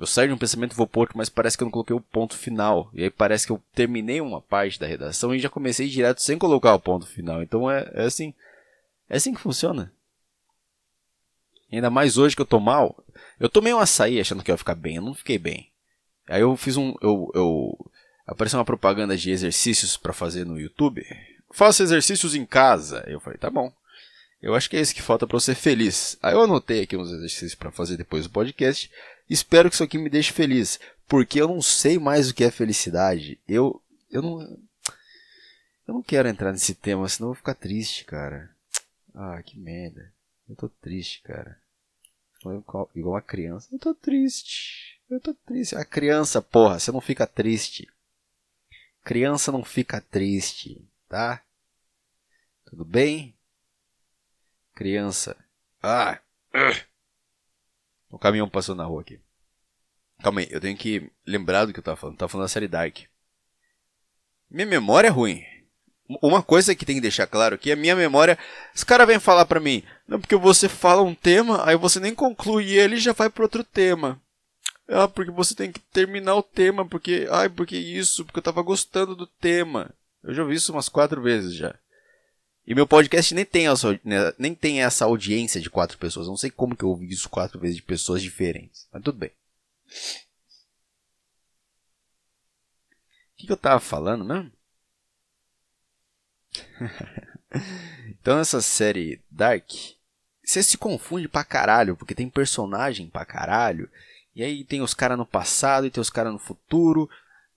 Eu 0.00 0.06
saio 0.06 0.28
de 0.28 0.34
um 0.34 0.38
pensamento 0.38 0.72
e 0.72 0.76
vou 0.76 0.86
para 0.86 1.00
outro, 1.00 1.18
mas 1.18 1.28
parece 1.28 1.58
que 1.58 1.62
eu 1.62 1.66
não 1.66 1.70
coloquei 1.70 1.94
o 1.94 2.00
ponto 2.00 2.34
final. 2.34 2.90
E 2.94 3.04
aí 3.04 3.10
parece 3.10 3.44
que 3.44 3.52
eu 3.52 3.62
terminei 3.74 4.18
uma 4.18 4.40
parte 4.40 4.80
da 4.80 4.86
redação 4.86 5.34
e 5.34 5.38
já 5.38 5.50
comecei 5.50 5.90
direto 5.90 6.22
sem 6.22 6.38
colocar 6.38 6.74
o 6.74 6.80
ponto 6.80 7.06
final. 7.06 7.42
Então 7.42 7.70
é, 7.70 7.86
é 7.92 8.04
assim. 8.04 8.32
É 9.10 9.16
assim 9.18 9.34
que 9.34 9.40
funciona. 9.42 9.92
ainda 11.70 11.90
mais 11.90 12.16
hoje 12.16 12.34
que 12.34 12.40
eu 12.40 12.46
tô 12.46 12.58
mal. 12.58 13.04
Eu 13.38 13.50
tomei 13.50 13.74
um 13.74 13.78
açaí 13.78 14.18
achando 14.18 14.42
que 14.42 14.50
eu 14.50 14.54
ia 14.54 14.58
ficar 14.58 14.74
bem. 14.74 14.96
Eu 14.96 15.02
não 15.02 15.12
fiquei 15.12 15.38
bem. 15.38 15.70
Aí 16.26 16.40
eu 16.40 16.56
fiz 16.56 16.78
um. 16.78 16.94
Eu, 17.02 17.30
eu 17.34 17.90
apareceu 18.26 18.58
uma 18.58 18.64
propaganda 18.64 19.14
de 19.18 19.30
exercícios 19.30 19.98
para 19.98 20.14
fazer 20.14 20.46
no 20.46 20.58
YouTube. 20.58 21.04
Faça 21.52 21.82
exercícios 21.82 22.34
em 22.34 22.46
casa. 22.46 23.04
Eu 23.06 23.20
falei, 23.20 23.38
tá 23.38 23.50
bom. 23.50 23.70
Eu 24.40 24.54
acho 24.54 24.70
que 24.70 24.78
é 24.78 24.80
isso 24.80 24.94
que 24.94 25.02
falta 25.02 25.26
para 25.26 25.36
eu 25.36 25.40
ser 25.40 25.56
feliz. 25.56 26.16
Aí 26.22 26.32
eu 26.32 26.40
anotei 26.40 26.84
aqui 26.84 26.96
uns 26.96 27.10
exercícios 27.10 27.54
para 27.54 27.70
fazer 27.70 27.98
depois 27.98 28.24
do 28.24 28.30
podcast. 28.30 28.90
Espero 29.30 29.68
que 29.68 29.76
isso 29.76 29.84
aqui 29.84 29.96
me 29.96 30.10
deixe 30.10 30.32
feliz, 30.32 30.80
porque 31.06 31.40
eu 31.40 31.46
não 31.46 31.62
sei 31.62 32.00
mais 32.00 32.28
o 32.28 32.34
que 32.34 32.42
é 32.42 32.50
felicidade. 32.50 33.38
Eu 33.46 33.80
eu 34.10 34.20
não 34.20 34.40
eu 35.86 35.94
não 35.94 36.02
quero 36.02 36.28
entrar 36.28 36.50
nesse 36.50 36.74
tema, 36.74 37.08
senão 37.08 37.28
eu 37.28 37.34
vou 37.34 37.36
ficar 37.36 37.54
triste, 37.54 38.04
cara. 38.04 38.50
Ah, 39.14 39.40
que 39.42 39.56
merda. 39.56 40.12
Eu 40.48 40.56
tô 40.56 40.68
triste, 40.68 41.22
cara. 41.22 41.60
Igual 42.40 42.90
uma 42.94 43.22
criança. 43.22 43.68
Eu 43.72 43.78
tô 43.78 43.94
triste. 43.94 45.00
Eu 45.08 45.20
tô 45.20 45.32
triste. 45.34 45.76
A 45.76 45.84
criança, 45.84 46.42
porra, 46.42 46.78
você 46.78 46.90
não 46.90 47.00
fica 47.00 47.26
triste. 47.26 47.88
Criança 49.04 49.52
não 49.52 49.64
fica 49.64 50.00
triste, 50.00 50.80
tá? 51.08 51.42
Tudo 52.64 52.84
bem? 52.84 53.34
Criança. 54.74 55.36
Ah! 55.82 56.20
O 58.10 58.18
caminhão 58.18 58.48
passou 58.48 58.74
na 58.74 58.84
rua 58.84 59.02
aqui. 59.02 59.20
Calma 60.22 60.40
aí, 60.40 60.48
eu 60.50 60.60
tenho 60.60 60.76
que 60.76 61.10
lembrar 61.26 61.64
do 61.64 61.72
que 61.72 61.78
eu 61.78 61.84
tava 61.84 61.96
falando. 61.96 62.14
Eu 62.14 62.18
tava 62.18 62.28
falando 62.28 62.44
da 62.44 62.52
série 62.52 62.68
Dark. 62.68 62.98
Minha 64.50 64.66
memória 64.66 65.08
é 65.08 65.10
ruim. 65.10 65.44
uma 66.20 66.42
coisa 66.42 66.74
que 66.74 66.84
tem 66.84 66.96
que 66.96 67.00
deixar 67.00 67.26
claro 67.26 67.54
aqui, 67.54 67.70
a 67.70 67.76
minha 67.76 67.94
memória, 67.94 68.36
os 68.74 68.82
caras 68.82 69.06
vêm 69.06 69.20
falar 69.20 69.46
pra 69.46 69.60
mim, 69.60 69.84
não, 70.08 70.20
porque 70.20 70.34
você 70.34 70.68
fala 70.68 71.02
um 71.02 71.14
tema, 71.14 71.64
aí 71.64 71.76
você 71.76 72.00
nem 72.00 72.12
conclui 72.12 72.72
ele 72.72 72.96
já 72.96 73.12
vai 73.12 73.30
para 73.30 73.44
outro 73.44 73.62
tema. 73.62 74.20
Ah, 74.88 75.06
porque 75.06 75.30
você 75.30 75.54
tem 75.54 75.70
que 75.70 75.78
terminar 75.78 76.34
o 76.34 76.42
tema, 76.42 76.84
porque, 76.84 77.28
ai, 77.30 77.48
porque 77.48 77.76
isso, 77.76 78.24
porque 78.24 78.40
eu 78.40 78.42
tava 78.42 78.60
gostando 78.60 79.14
do 79.14 79.24
tema. 79.24 79.94
Eu 80.24 80.34
já 80.34 80.42
ouvi 80.42 80.56
isso 80.56 80.72
umas 80.72 80.88
quatro 80.88 81.22
vezes 81.22 81.54
já. 81.54 81.76
E 82.70 82.74
meu 82.74 82.86
podcast 82.86 83.34
nem 83.34 83.44
tem, 83.44 83.66
essa, 83.66 83.98
né, 84.04 84.32
nem 84.38 84.54
tem 84.54 84.80
essa 84.80 85.04
audiência 85.04 85.60
de 85.60 85.68
quatro 85.68 85.98
pessoas. 85.98 86.28
não 86.28 86.36
sei 86.36 86.52
como 86.52 86.76
que 86.76 86.84
eu 86.84 86.90
ouvi 86.90 87.08
isso 87.08 87.28
quatro 87.28 87.58
vezes 87.58 87.74
de 87.74 87.82
pessoas 87.82 88.22
diferentes. 88.22 88.86
Mas 88.92 89.02
tudo 89.02 89.18
bem. 89.18 89.30
O 89.30 89.32
que, 93.38 93.46
que 93.46 93.52
eu 93.52 93.56
tava 93.56 93.80
falando 93.80 94.24
mesmo? 94.24 94.52
então 98.08 98.38
essa 98.38 98.62
série 98.62 99.20
Dark, 99.28 99.68
você 100.44 100.62
se 100.62 100.78
confunde 100.78 101.26
pra 101.26 101.42
caralho, 101.42 101.96
porque 101.96 102.14
tem 102.14 102.30
personagem 102.30 103.10
pra 103.10 103.26
caralho. 103.26 103.90
E 104.32 104.44
aí 104.44 104.62
tem 104.62 104.80
os 104.80 104.94
caras 104.94 105.18
no 105.18 105.26
passado 105.26 105.88
e 105.88 105.90
tem 105.90 106.00
os 106.00 106.08
caras 106.08 106.32
no 106.32 106.38
futuro, 106.38 107.10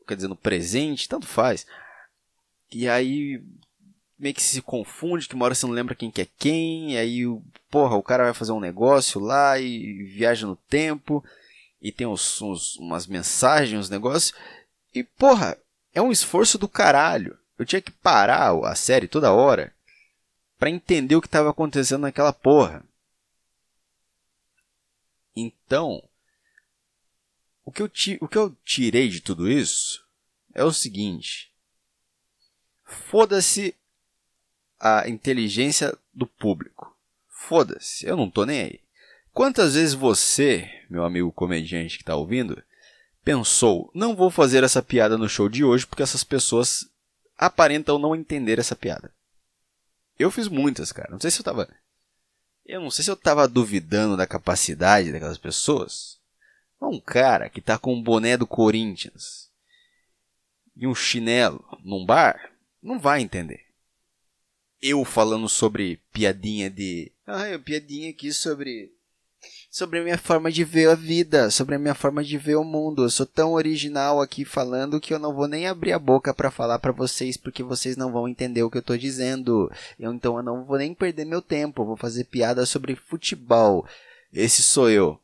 quer 0.07 0.15
dizer, 0.15 0.27
no 0.27 0.35
presente, 0.35 1.07
tanto 1.07 1.27
faz. 1.27 1.67
E 2.71 2.89
aí 2.89 3.43
meio 4.23 4.33
que 4.33 4.41
se 4.41 4.61
confunde, 4.61 5.27
que 5.27 5.35
uma 5.35 5.43
hora 5.43 5.53
você 5.53 5.65
não 5.65 5.73
lembra 5.73 5.93
quem 5.93 6.09
que 6.09 6.21
é 6.21 6.27
quem, 6.37 6.97
aí, 6.97 7.23
porra, 7.69 7.97
o 7.97 8.01
cara 8.01 8.23
vai 8.23 8.33
fazer 8.33 8.53
um 8.53 8.59
negócio 8.59 9.19
lá 9.19 9.59
e 9.59 10.03
viaja 10.03 10.47
no 10.47 10.55
tempo, 10.55 11.21
e 11.81 11.91
tem 11.91 12.07
uns, 12.07 12.41
uns, 12.41 12.77
umas 12.77 13.05
mensagens, 13.05 13.77
uns 13.77 13.89
negócios, 13.89 14.33
e 14.95 15.03
porra, 15.03 15.57
é 15.93 16.01
um 16.01 16.09
esforço 16.09 16.57
do 16.57 16.69
caralho. 16.69 17.37
Eu 17.59 17.65
tinha 17.65 17.81
que 17.81 17.91
parar 17.91 18.53
a 18.65 18.73
série 18.75 19.09
toda 19.09 19.33
hora 19.33 19.75
para 20.57 20.69
entender 20.69 21.17
o 21.17 21.21
que 21.21 21.27
estava 21.27 21.49
acontecendo 21.49 22.03
naquela 22.03 22.31
porra. 22.31 22.81
Então, 25.35 26.01
o 27.65 27.71
que, 27.73 27.81
eu 27.81 27.91
o 28.21 28.27
que 28.27 28.37
eu 28.37 28.55
tirei 28.63 29.09
de 29.09 29.19
tudo 29.19 29.49
isso 29.49 30.07
é 30.53 30.63
o 30.63 30.71
seguinte: 30.71 31.51
foda-se 32.85 33.75
a 34.85 35.07
inteligência 35.07 35.97
do 36.13 36.27
público. 36.27 36.93
Foda-se, 37.29 38.05
eu 38.05 38.17
não 38.17 38.29
tô 38.29 38.45
nem 38.45 38.61
aí. 38.61 38.79
Quantas 39.31 39.75
vezes 39.75 39.93
você, 39.93 40.69
meu 40.89 41.05
amigo 41.05 41.31
comediante 41.31 41.95
que 41.95 42.03
está 42.03 42.17
ouvindo, 42.17 42.61
pensou, 43.23 43.89
não 43.95 44.13
vou 44.13 44.29
fazer 44.29 44.61
essa 44.61 44.83
piada 44.83 45.17
no 45.17 45.29
show 45.29 45.47
de 45.47 45.63
hoje 45.63 45.87
porque 45.87 46.03
essas 46.03 46.25
pessoas 46.25 46.85
aparentam 47.37 47.97
não 47.97 48.13
entender 48.13 48.59
essa 48.59 48.75
piada? 48.75 49.09
Eu 50.19 50.29
fiz 50.29 50.49
muitas, 50.49 50.91
cara. 50.91 51.09
Não 51.09 51.19
sei 51.19 51.31
se 51.31 51.39
eu 51.39 51.45
tava. 51.45 51.69
Eu 52.65 52.81
não 52.81 52.91
sei 52.91 53.05
se 53.05 53.09
eu 53.09 53.15
tava 53.15 53.47
duvidando 53.47 54.17
da 54.17 54.27
capacidade 54.27 55.13
daquelas 55.13 55.37
pessoas. 55.37 56.19
Um 56.81 56.99
cara 56.99 57.49
que 57.49 57.61
tá 57.61 57.77
com 57.77 57.93
um 57.93 58.03
boné 58.03 58.35
do 58.35 58.45
Corinthians 58.45 59.49
e 60.75 60.85
um 60.85 60.93
chinelo 60.93 61.63
num 61.85 62.05
bar 62.05 62.51
não 62.81 62.99
vai 62.99 63.21
entender 63.21 63.62
eu 64.83 65.05
falando 65.05 65.47
sobre 65.47 66.01
piadinha 66.11 66.69
de. 66.69 67.09
Ah, 67.25 67.57
piadinha 67.63 68.09
aqui 68.09 68.33
sobre. 68.33 68.91
Sobre 69.71 69.99
a 69.99 70.03
minha 70.03 70.17
forma 70.17 70.51
de 70.51 70.63
ver 70.63 70.89
a 70.89 70.95
vida, 70.95 71.49
sobre 71.49 71.75
a 71.75 71.79
minha 71.79 71.95
forma 71.95 72.23
de 72.23 72.37
ver 72.37 72.55
o 72.55 72.63
mundo. 72.63 73.03
Eu 73.03 73.09
sou 73.09 73.25
tão 73.25 73.53
original 73.53 74.21
aqui 74.21 74.45
falando 74.45 74.99
que 74.99 75.13
eu 75.13 75.17
não 75.17 75.33
vou 75.33 75.47
nem 75.47 75.67
abrir 75.67 75.93
a 75.93 75.99
boca 75.99 76.33
para 76.33 76.51
falar 76.51 76.77
para 76.77 76.91
vocês, 76.91 77.37
porque 77.37 77.63
vocês 77.63 77.97
não 77.97 78.11
vão 78.11 78.27
entender 78.27 78.61
o 78.61 78.69
que 78.69 78.77
eu 78.77 78.83
tô 78.83 78.95
dizendo. 78.95 79.71
Eu, 79.97 80.13
então 80.13 80.37
eu 80.37 80.43
não 80.43 80.63
vou 80.63 80.77
nem 80.77 80.93
perder 80.93 81.25
meu 81.25 81.41
tempo, 81.41 81.81
eu 81.81 81.87
vou 81.87 81.97
fazer 81.97 82.25
piada 82.25 82.65
sobre 82.65 82.95
futebol. 82.95 83.87
Esse 84.31 84.61
sou 84.61 84.89
eu. 84.89 85.19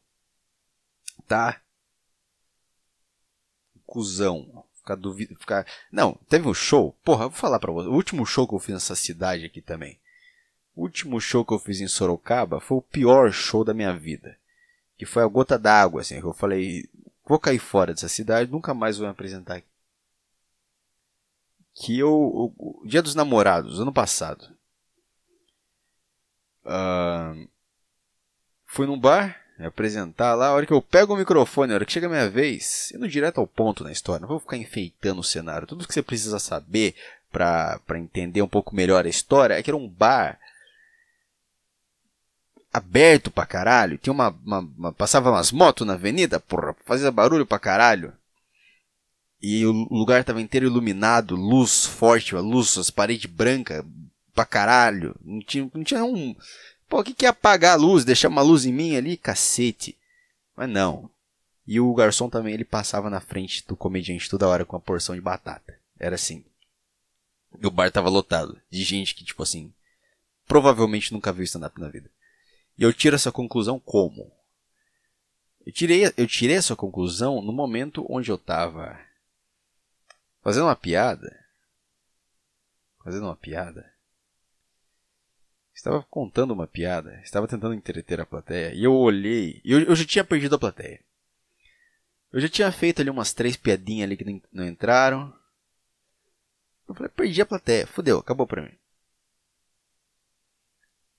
Tá? 1.28 1.62
Cusão 3.86 4.59
ficar 4.90 4.96
duvid... 4.96 5.36
ficar 5.36 5.68
Não, 5.92 6.14
teve 6.28 6.48
um 6.48 6.54
show. 6.54 6.96
Porra, 7.04 7.26
eu 7.26 7.30
vou 7.30 7.38
falar 7.38 7.60
pra 7.60 7.72
você. 7.72 7.88
O 7.88 7.94
último 7.94 8.26
show 8.26 8.48
que 8.48 8.56
eu 8.56 8.60
fiz 8.60 8.74
nessa 8.74 8.96
cidade 8.96 9.46
aqui 9.46 9.62
também. 9.62 10.00
O 10.76 10.84
último 10.84 11.20
show 11.20 11.46
que 11.46 11.54
eu 11.54 11.60
fiz 11.60 11.82
em 11.82 11.88
Sorocaba 11.88 12.60
foi 12.60 12.78
o 12.78 12.82
pior 12.82 13.32
show 13.32 13.64
da 13.64 13.74
minha 13.74 13.94
vida. 13.94 14.38
Que 14.98 15.06
foi 15.06 15.24
a 15.24 15.28
gota 15.28 15.58
d'água, 15.58 16.02
assim. 16.02 16.16
Eu 16.16 16.34
falei, 16.34 16.90
vou 17.26 17.40
cair 17.40 17.60
fora 17.60 17.94
dessa 17.94 18.10
cidade, 18.10 18.52
nunca 18.52 18.74
mais 18.74 18.98
vou 18.98 19.06
me 19.06 19.12
apresentar 19.12 19.58
aqui. 19.58 19.68
Que 21.76 22.00
eu. 22.00 22.12
O, 22.12 22.84
Dia 22.86 23.02
dos 23.02 23.16
Namorados, 23.16 23.80
ano 23.80 23.94
passado. 23.94 24.58
Uh, 26.66 27.48
fui 28.66 28.86
num 28.86 29.00
bar 29.00 29.39
me 29.60 29.66
apresentar 29.66 30.36
lá, 30.36 30.48
a 30.48 30.54
hora 30.54 30.66
que 30.66 30.72
eu 30.72 30.82
pego 30.82 31.14
o 31.14 31.18
microfone, 31.18 31.74
a 31.74 31.76
hora 31.76 31.86
que 31.86 31.92
chega 31.92 32.08
a 32.08 32.10
minha 32.10 32.30
vez, 32.30 32.94
indo 32.96 33.10
direto 33.10 33.42
ao 33.42 33.46
ponto 33.46 33.84
na 33.84 33.92
história, 33.92 34.22
não 34.22 34.30
vou 34.30 34.40
ficar 34.40 34.56
enfeitando 34.56 35.20
o 35.20 35.24
cenário. 35.24 35.68
Tudo 35.68 35.86
que 35.86 35.94
você 35.94 36.02
precisa 36.02 36.40
saber 36.40 36.96
para 37.30 37.82
entender 37.96 38.42
um 38.42 38.48
pouco 38.48 38.74
melhor 38.74 39.06
a 39.06 39.10
história 39.10 39.56
é 39.56 39.62
que 39.62 39.70
era 39.70 39.76
um 39.76 39.88
bar 39.88 40.40
aberto 42.72 43.30
pra 43.30 43.46
caralho, 43.46 43.98
tinha 43.98 44.14
uma, 44.14 44.30
uma, 44.46 44.60
uma 44.60 44.94
passava 44.94 45.30
umas 45.30 45.52
motos 45.52 45.86
na 45.86 45.94
avenida, 45.94 46.40
porra, 46.40 46.74
fazia 46.86 47.12
barulho 47.12 47.46
pra 47.46 47.60
caralho. 47.60 48.14
E 49.42 49.66
o 49.66 49.72
lugar 49.92 50.24
tava 50.24 50.42
inteiro 50.42 50.68
iluminado, 50.68 51.36
luz 51.36 51.86
forte, 51.86 52.36
luz, 52.36 52.78
as 52.78 52.90
paredes 52.90 53.30
brancas 53.30 53.84
pra 54.34 54.46
caralho. 54.46 55.16
Não 55.24 55.40
tinha, 55.40 55.70
não 55.74 55.84
tinha 55.84 56.04
um 56.04 56.36
Pô, 56.90 57.02
o 57.02 57.04
que, 57.04 57.14
que 57.14 57.26
é 57.28 57.30
apagar 57.30 57.74
a 57.74 57.82
luz? 57.82 58.04
Deixar 58.04 58.30
uma 58.30 58.42
luz 58.42 58.66
em 58.66 58.74
mim 58.74 58.96
ali? 58.96 59.16
Cacete. 59.16 59.96
Mas 60.56 60.68
não. 60.68 61.08
E 61.68 61.80
o 61.80 61.94
garçom 61.94 62.28
também, 62.28 62.56
ele 62.56 62.66
passava 62.66 63.12
na 63.12 63.22
frente 63.22 63.66
do 63.68 63.78
comediante 63.78 64.28
toda 64.28 64.48
hora 64.48 64.66
com 64.66 64.76
uma 64.76 64.82
porção 64.82 65.14
de 65.14 65.22
batata. 65.22 65.80
Era 66.00 66.16
assim. 66.16 66.44
E 67.62 67.68
o 67.68 67.70
bar 67.70 67.92
tava 67.92 68.10
lotado 68.10 68.60
de 68.72 68.84
gente 68.84 69.14
que, 69.14 69.24
tipo 69.24 69.44
assim, 69.44 69.72
provavelmente 70.48 71.14
nunca 71.14 71.32
viu 71.32 71.44
stand-up 71.44 71.80
na 71.80 71.90
vida. 71.90 72.10
E 72.76 72.82
eu 72.82 72.92
tiro 72.92 73.16
essa 73.16 73.32
conclusão 73.32 73.80
como? 73.80 74.32
Eu 75.64 75.72
tirei, 75.72 76.12
eu 76.18 76.28
tirei 76.28 76.56
essa 76.56 76.76
conclusão 76.76 77.40
no 77.40 77.54
momento 77.54 78.04
onde 78.10 78.32
eu 78.32 78.38
tava 78.38 79.00
fazendo 80.42 80.64
uma 80.64 80.76
piada. 80.76 81.38
Fazendo 83.04 83.26
uma 83.26 83.36
piada 83.36 83.99
estava 85.80 86.04
contando 86.04 86.52
uma 86.52 86.68
piada, 86.68 87.22
estava 87.24 87.48
tentando 87.48 87.74
entreter 87.74 88.20
a 88.20 88.26
plateia, 88.26 88.74
e 88.74 88.84
eu 88.84 88.94
olhei, 88.94 89.62
e 89.64 89.72
eu, 89.72 89.80
eu 89.82 89.96
já 89.96 90.06
tinha 90.06 90.24
perdido 90.26 90.56
a 90.56 90.60
plateia. 90.60 91.00
Eu 92.32 92.40
já 92.42 92.50
tinha 92.50 92.72
feito 92.72 93.02
ali 93.02 93.10
umas 93.10 93.34
três 93.34 93.56
piadinhas 93.56 94.06
ali 94.06 94.18
que 94.18 94.42
não 94.52 94.68
entraram. 94.68 95.34
Eu 96.88 96.94
falei, 96.94 97.10
perdi 97.10 97.42
a 97.42 97.46
plateia, 97.46 97.88
fudeu, 97.88 98.20
acabou 98.20 98.46
pra 98.46 98.62
mim. 98.62 98.78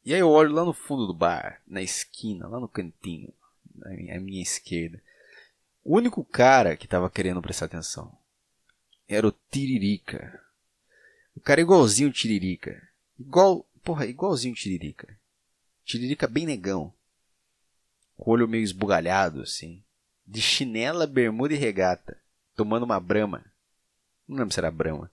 E 0.04 0.14
aí 0.14 0.20
eu 0.20 0.28
olho 0.28 0.52
lá 0.52 0.64
no 0.64 0.72
fundo 0.72 1.06
do 1.06 1.14
bar, 1.14 1.60
na 1.66 1.82
esquina, 1.82 2.46
lá 2.46 2.60
no 2.60 2.68
cantinho, 2.68 3.32
à 3.82 4.20
minha 4.20 4.42
esquerda. 4.42 5.02
O 5.82 5.96
único 5.96 6.24
cara 6.24 6.76
que 6.76 6.86
tava 6.86 7.10
querendo 7.10 7.42
prestar 7.42 7.64
atenção 7.64 8.16
era 9.08 9.26
o 9.26 9.34
Tiririca. 9.50 10.40
O 11.34 11.40
cara 11.40 11.60
é 11.60 11.62
igualzinho 11.62 12.10
o 12.10 12.12
Tiririca. 12.12 12.80
Igual 13.18 13.66
Porra, 13.82 14.06
igualzinho 14.06 14.54
Tiririca. 14.54 15.18
Tiririca 15.84 16.26
bem 16.26 16.46
negão. 16.46 16.92
Com 18.16 18.30
o 18.30 18.34
olho 18.34 18.48
meio 18.48 18.62
esbugalhado, 18.62 19.42
assim. 19.42 19.82
De 20.26 20.40
chinela, 20.40 21.06
bermuda 21.06 21.54
e 21.54 21.56
regata. 21.56 22.18
Tomando 22.54 22.84
uma 22.84 23.00
brama. 23.00 23.44
Não 24.28 24.38
lembro 24.38 24.52
se 24.52 24.60
era 24.60 24.70
brama. 24.70 25.10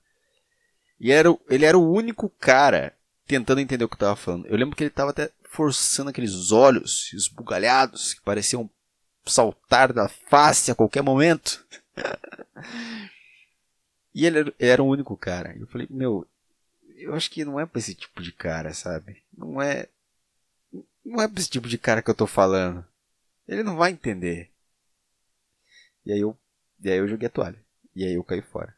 E 1.00 1.12
era, 1.12 1.30
ele 1.50 1.66
era 1.66 1.78
o 1.78 1.92
único 1.92 2.30
cara 2.30 2.96
tentando 3.26 3.62
entender 3.62 3.84
o 3.84 3.90
que 3.90 3.96
eu 3.96 4.00
tava 4.00 4.16
falando. 4.16 4.48
Eu 4.48 4.58
lembro 4.58 4.76
que 4.76 4.84
ele 4.84 4.90
tava 4.90 5.12
até 5.12 5.32
forçando 5.44 6.10
aqueles 6.10 6.52
olhos 6.52 7.12
esbugalhados 7.14 8.14
que 8.14 8.22
pareciam 8.22 8.70
saltar 9.26 9.94
da 9.94 10.08
face 10.08 10.72
a 10.72 10.76
qualquer 10.76 11.02
momento. 11.02 11.66
e 14.14 14.26
ele 14.26 14.40
era, 14.40 14.54
ele 14.60 14.72
era 14.72 14.84
o 14.84 14.88
único 14.88 15.16
cara. 15.18 15.56
Eu 15.58 15.68
falei, 15.68 15.88
meu, 15.90 16.28
eu 16.98 17.14
acho 17.14 17.30
que 17.30 17.46
não 17.46 17.60
é 17.60 17.66
pra 17.66 17.80
esse 17.80 17.94
tipo 17.94 18.22
de 18.22 18.32
cara, 18.32 18.74
sabe? 18.74 19.24
Não 19.36 19.62
é. 19.62 19.88
Não 21.06 21.22
é 21.22 21.28
pra 21.28 21.40
esse 21.40 21.50
tipo 21.50 21.68
de 21.68 21.78
cara 21.78 22.02
que 22.02 22.10
eu 22.10 22.16
tô 22.16 22.28
falando. 22.28 22.86
Ele 23.48 23.64
não 23.64 23.78
vai 23.78 23.92
entender. 23.92 24.52
E 26.06 26.12
aí 26.12 26.20
eu. 26.20 26.38
E 26.80 26.90
aí 26.90 26.98
eu 26.98 27.08
joguei 27.08 27.28
a 27.28 27.32
toalha. 27.32 27.64
E 27.96 28.04
aí 28.04 28.14
eu 28.14 28.24
caí 28.24 28.42
fora. 28.42 28.76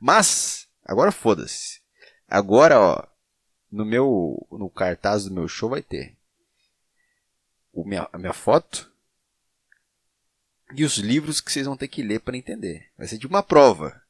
Mas, 0.00 0.68
agora 0.84 1.12
foda-se. 1.12 1.80
Agora, 2.28 2.78
ó. 2.80 3.06
No 3.70 3.84
meu. 3.84 4.46
No 4.50 4.68
cartaz 4.68 5.24
do 5.24 5.34
meu 5.34 5.48
show 5.48 5.70
vai 5.70 5.82
ter. 5.82 6.16
O 7.72 7.84
minha, 7.84 8.08
a 8.12 8.18
minha 8.18 8.32
foto. 8.32 8.92
E 10.74 10.84
os 10.84 10.96
livros 10.96 11.40
que 11.40 11.52
vocês 11.52 11.66
vão 11.66 11.76
ter 11.76 11.88
que 11.88 12.02
ler 12.02 12.20
para 12.20 12.36
entender. 12.36 12.90
Vai 12.98 13.06
ser 13.06 13.18
de 13.18 13.26
uma 13.26 13.42
prova. 13.42 14.02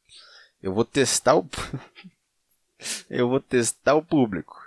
Eu 0.61 0.73
vou 0.73 0.85
testar 0.85 1.37
o. 1.37 1.49
Eu 3.09 3.29
vou 3.29 3.41
testar 3.41 3.95
o 3.95 4.05
público. 4.05 4.61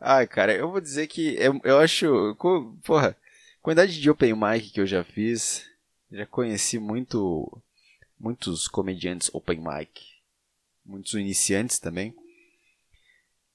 Ai, 0.00 0.26
cara, 0.26 0.54
eu 0.54 0.70
vou 0.70 0.80
dizer 0.80 1.06
que 1.06 1.36
eu, 1.36 1.60
eu 1.64 1.78
acho. 1.78 2.36
Porra, 2.84 3.16
quantidade 3.62 4.00
de 4.00 4.10
open 4.10 4.34
mic 4.34 4.70
que 4.70 4.80
eu 4.80 4.86
já 4.86 5.02
fiz. 5.02 5.64
Já 6.10 6.26
conheci 6.26 6.78
muito. 6.78 7.60
Muitos 8.18 8.66
comediantes 8.68 9.30
open 9.32 9.60
mic. 9.60 10.02
Muitos 10.84 11.14
iniciantes 11.14 11.78
também. 11.78 12.14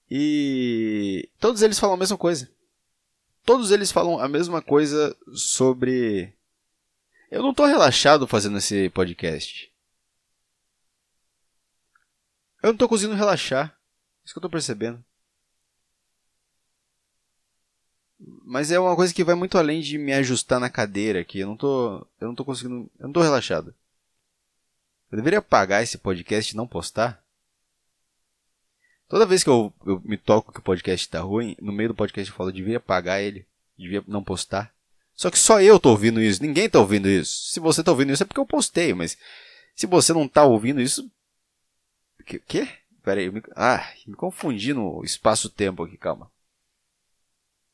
E. 0.10 1.30
Todos 1.40 1.62
eles 1.62 1.80
falam 1.80 1.96
a 1.96 2.00
mesma 2.00 2.18
coisa. 2.18 2.50
Todos 3.46 3.72
eles 3.72 3.92
falam 3.92 4.20
a 4.20 4.28
mesma 4.28 4.62
coisa 4.62 5.16
sobre. 5.34 6.34
Eu 7.30 7.42
não 7.42 7.54
tô 7.54 7.66
relaxado 7.66 8.28
fazendo 8.28 8.58
esse 8.58 8.90
podcast. 8.90 9.72
Eu 12.62 12.72
não 12.72 12.78
tô 12.78 12.88
conseguindo 12.88 13.18
relaxar. 13.18 13.76
Isso 14.32 14.36
que 14.36 14.38
eu 14.38 14.44
tô 14.44 14.50
percebendo. 14.50 15.04
Mas 18.46 18.72
é 18.72 18.80
uma 18.80 18.96
coisa 18.96 19.14
que 19.14 19.26
vai 19.26 19.36
muito 19.36 19.58
além 19.58 19.82
de 19.82 19.98
me 19.98 20.14
ajustar 20.14 20.58
na 20.58 20.70
cadeira 20.70 21.20
aqui. 21.20 21.40
Eu 21.40 21.48
não 21.48 21.58
tô. 21.58 22.08
Eu 22.18 22.30
não 22.30 22.36
tô 22.36 22.46
conseguindo. 22.46 22.90
Eu 22.98 23.08
não 23.08 23.12
tô 23.12 23.22
relaxado. 23.22 23.76
Eu 25.12 25.18
deveria 25.18 25.42
pagar 25.42 25.84
esse 25.84 25.98
podcast 25.98 26.54
e 26.54 26.56
não 26.56 26.66
postar? 26.66 27.22
Toda 29.10 29.26
vez 29.26 29.44
que 29.44 29.50
eu, 29.50 29.74
eu 29.86 30.02
me 30.06 30.18
toco 30.18 30.54
que 30.54 30.60
o 30.60 30.64
podcast 30.64 31.10
tá 31.10 31.20
ruim, 31.20 31.58
no 31.60 31.74
meio 31.74 31.90
do 31.90 31.96
podcast 31.96 32.32
eu 32.32 32.38
falo, 32.38 32.52
eu 32.52 32.54
devia 32.54 32.80
pagar 32.80 33.22
ele, 33.22 33.46
devia 33.78 34.02
não 34.08 34.24
postar. 34.24 34.74
Só 35.14 35.30
que 35.30 35.38
só 35.38 35.60
eu 35.62 35.78
tô 35.78 35.90
ouvindo 35.90 36.22
isso, 36.22 36.42
ninguém 36.42 36.70
tá 36.70 36.80
ouvindo 36.80 37.10
isso. 37.10 37.52
Se 37.52 37.60
você 37.60 37.84
tá 37.84 37.92
ouvindo 37.92 38.14
isso 38.14 38.24
é 38.24 38.26
porque 38.26 38.40
eu 38.40 38.46
postei, 38.46 38.94
mas 38.94 39.18
se 39.76 39.86
você 39.86 40.14
não 40.14 40.26
tá 40.26 40.46
ouvindo 40.46 40.80
isso. 40.80 41.12
Que? 42.26 42.40
Quê? 42.40 42.81
Pera 43.04 43.20
aí, 43.20 43.32
me... 43.32 43.42
ah, 43.56 43.94
me 44.06 44.16
confundi 44.16 44.74
no 44.74 45.04
espaço-tempo 45.04 45.84
aqui, 45.84 45.98
calma. 45.98 46.32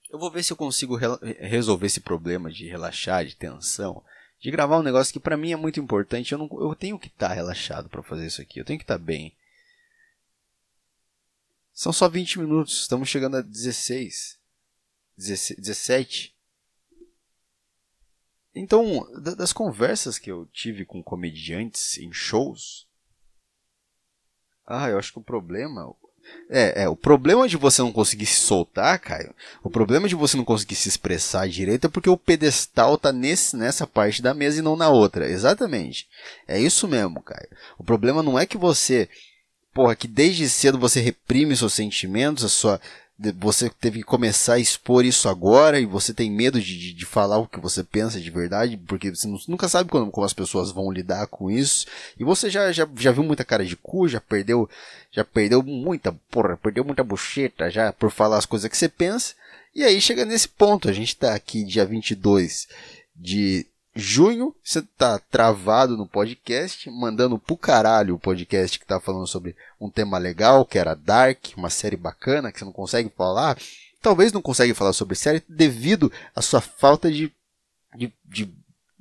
Eu 0.09 0.17
vou 0.17 0.31
ver 0.31 0.43
se 0.43 0.53
eu 0.53 0.57
consigo 0.57 0.95
re 0.95 1.07
resolver 1.39 1.87
esse 1.87 1.99
problema 1.99 2.49
de 2.49 2.67
relaxar, 2.67 3.25
de 3.25 3.35
tensão, 3.35 4.03
de 4.39 4.49
gravar 4.49 4.79
um 4.79 4.83
negócio 4.83 5.11
que 5.11 5.19
para 5.19 5.35
mim 5.35 5.51
é 5.51 5.57
muito 5.57 5.79
importante. 5.79 6.31
Eu, 6.31 6.37
não, 6.37 6.49
eu 6.61 6.73
tenho 6.75 6.97
que 6.97 7.07
estar 7.07 7.29
tá 7.29 7.33
relaxado 7.33 7.89
para 7.89 8.03
fazer 8.03 8.25
isso 8.25 8.41
aqui, 8.41 8.59
eu 8.59 8.65
tenho 8.65 8.79
que 8.79 8.85
estar 8.85 8.97
tá 8.97 9.03
bem. 9.03 9.35
São 11.73 11.91
só 11.91 12.07
20 12.07 12.39
minutos, 12.39 12.81
estamos 12.81 13.09
chegando 13.09 13.37
a 13.37 13.41
16, 13.41 14.39
17. 15.17 16.33
Então, 18.55 19.07
das 19.21 19.53
conversas 19.53 20.17
que 20.17 20.31
eu 20.31 20.47
tive 20.47 20.85
com 20.85 21.03
comediantes 21.03 21.99
em 21.99 22.11
shows, 22.11 22.86
ah, 24.67 24.89
eu 24.89 24.99
acho 24.99 25.13
que 25.13 25.19
o 25.19 25.23
problema, 25.23 25.95
é, 26.49 26.83
é, 26.83 26.89
o 26.89 26.95
problema 26.95 27.47
de 27.47 27.55
você 27.55 27.81
não 27.81 27.91
conseguir 27.91 28.25
se 28.25 28.41
soltar, 28.41 28.99
Caio, 28.99 29.33
o 29.63 29.69
problema 29.69 30.07
de 30.07 30.15
você 30.15 30.35
não 30.35 30.43
conseguir 30.43 30.75
se 30.75 30.89
expressar 30.89 31.47
direito 31.47 31.87
é 31.87 31.89
porque 31.89 32.09
o 32.09 32.17
pedestal 32.17 32.97
tá 32.97 33.11
nesse, 33.11 33.55
nessa 33.55 33.87
parte 33.87 34.21
da 34.21 34.33
mesa 34.33 34.59
e 34.59 34.61
não 34.61 34.75
na 34.75 34.89
outra. 34.89 35.29
Exatamente. 35.29 36.07
É 36.47 36.59
isso 36.59 36.87
mesmo, 36.87 37.21
Caio. 37.21 37.47
O 37.77 37.83
problema 37.83 38.21
não 38.21 38.37
é 38.37 38.45
que 38.45 38.57
você 38.57 39.09
porra, 39.77 39.95
que 39.95 40.07
desde 40.07 40.49
cedo 40.49 40.79
você 40.79 40.99
reprime 40.99 41.55
seus 41.55 41.73
sentimentos, 41.73 42.43
a 42.43 42.49
sua. 42.49 42.81
Você 43.39 43.67
teve 43.67 43.99
que 43.99 44.03
começar 44.03 44.53
a 44.53 44.59
expor 44.59 45.03
isso 45.03 45.27
agora 45.27 45.79
e 45.79 45.87
você 45.87 46.13
tem 46.13 46.29
medo 46.29 46.61
de, 46.61 46.77
de, 46.77 46.93
de 46.93 47.05
falar 47.05 47.39
o 47.39 47.47
que 47.47 47.59
você 47.59 47.83
pensa 47.83 48.21
de 48.21 48.29
verdade, 48.29 48.77
porque 48.77 49.09
você 49.09 49.27
nunca 49.47 49.67
sabe 49.67 49.89
como, 49.89 50.11
como 50.11 50.25
as 50.25 50.33
pessoas 50.33 50.71
vão 50.71 50.91
lidar 50.91 51.25
com 51.25 51.49
isso. 51.49 51.87
E 52.19 52.23
você 52.23 52.47
já, 52.47 52.71
já, 52.71 52.87
já 52.95 53.11
viu 53.11 53.23
muita 53.23 53.43
cara 53.43 53.65
de 53.65 53.75
cu, 53.75 54.07
já 54.07 54.21
perdeu, 54.21 54.69
já 55.11 55.25
perdeu 55.25 55.63
muita, 55.63 56.11
porra, 56.29 56.57
perdeu 56.57 56.83
muita 56.83 57.03
bucheta 57.03 57.71
já 57.71 57.91
por 57.91 58.11
falar 58.11 58.37
as 58.37 58.45
coisas 58.45 58.69
que 58.69 58.77
você 58.77 58.87
pensa. 58.87 59.33
E 59.73 59.83
aí 59.83 59.99
chega 59.99 60.23
nesse 60.23 60.47
ponto, 60.47 60.87
a 60.87 60.93
gente 60.93 61.15
tá 61.15 61.33
aqui 61.33 61.63
dia 61.63 61.85
22 61.85 62.67
de 63.15 63.65
junho, 63.97 64.55
você 64.63 64.81
tá 64.81 65.19
travado 65.19 65.97
no 65.97 66.07
podcast, 66.07 66.89
mandando 66.89 67.39
pro 67.39 67.57
caralho 67.57 68.15
o 68.15 68.19
podcast 68.19 68.77
que 68.79 68.85
tá 68.85 68.99
falando 68.99 69.25
sobre 69.27 69.55
um 69.81 69.89
tema 69.89 70.17
legal, 70.17 70.65
que 70.65 70.77
era 70.77 70.95
Dark, 70.95 71.47
uma 71.57 71.69
série 71.69 71.97
bacana 71.97 72.51
que 72.51 72.59
você 72.59 72.65
não 72.65 72.71
consegue 72.71 73.11
falar. 73.17 73.57
Talvez 74.01 74.31
não 74.31 74.41
consegue 74.41 74.73
falar 74.73 74.93
sobre 74.93 75.15
série 75.15 75.43
devido 75.49 76.11
à 76.35 76.41
sua 76.41 76.61
falta 76.61 77.11
de, 77.11 77.33
de, 77.95 78.13
de 78.23 78.53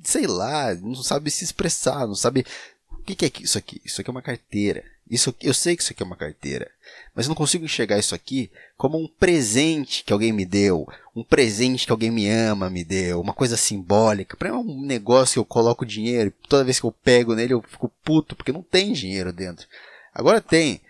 sei 0.02 0.26
lá, 0.26 0.74
não 0.74 0.94
sabe 0.94 1.30
se 1.30 1.44
expressar, 1.44 2.06
não 2.06 2.14
sabe 2.14 2.46
o 2.90 2.96
que, 3.02 3.14
que 3.14 3.26
é 3.26 3.32
isso 3.42 3.58
aqui. 3.58 3.80
Isso 3.84 4.00
aqui 4.00 4.08
é 4.08 4.12
uma 4.12 4.22
carteira. 4.22 4.82
Isso, 5.08 5.32
eu 5.40 5.54
sei 5.54 5.76
que 5.76 5.82
isso 5.82 5.92
aqui 5.92 6.02
é 6.02 6.06
uma 6.06 6.16
carteira, 6.16 6.68
mas 7.14 7.26
eu 7.26 7.28
não 7.28 7.36
consigo 7.36 7.64
enxergar 7.64 7.96
isso 7.96 8.12
aqui 8.12 8.50
como 8.76 8.98
um 8.98 9.06
presente 9.06 10.02
que 10.02 10.12
alguém 10.12 10.32
me 10.32 10.44
deu, 10.44 10.86
um 11.14 11.22
presente 11.22 11.86
que 11.86 11.92
alguém 11.92 12.10
me 12.10 12.28
ama 12.28 12.68
me 12.68 12.82
deu, 12.82 13.20
uma 13.20 13.32
coisa 13.32 13.56
simbólica. 13.56 14.36
Para 14.36 14.50
mim 14.50 14.56
é 14.56 14.58
um 14.58 14.80
negócio 14.82 15.34
que 15.34 15.38
eu 15.38 15.44
coloco 15.44 15.86
dinheiro, 15.86 16.32
toda 16.48 16.64
vez 16.64 16.80
que 16.80 16.86
eu 16.86 16.90
pego 16.90 17.36
nele 17.36 17.54
eu 17.54 17.62
fico 17.62 17.88
puto 18.02 18.34
porque 18.34 18.50
não 18.50 18.62
tem 18.62 18.92
dinheiro 18.92 19.32
dentro. 19.32 19.68
Agora 20.12 20.40
tem, 20.40 20.80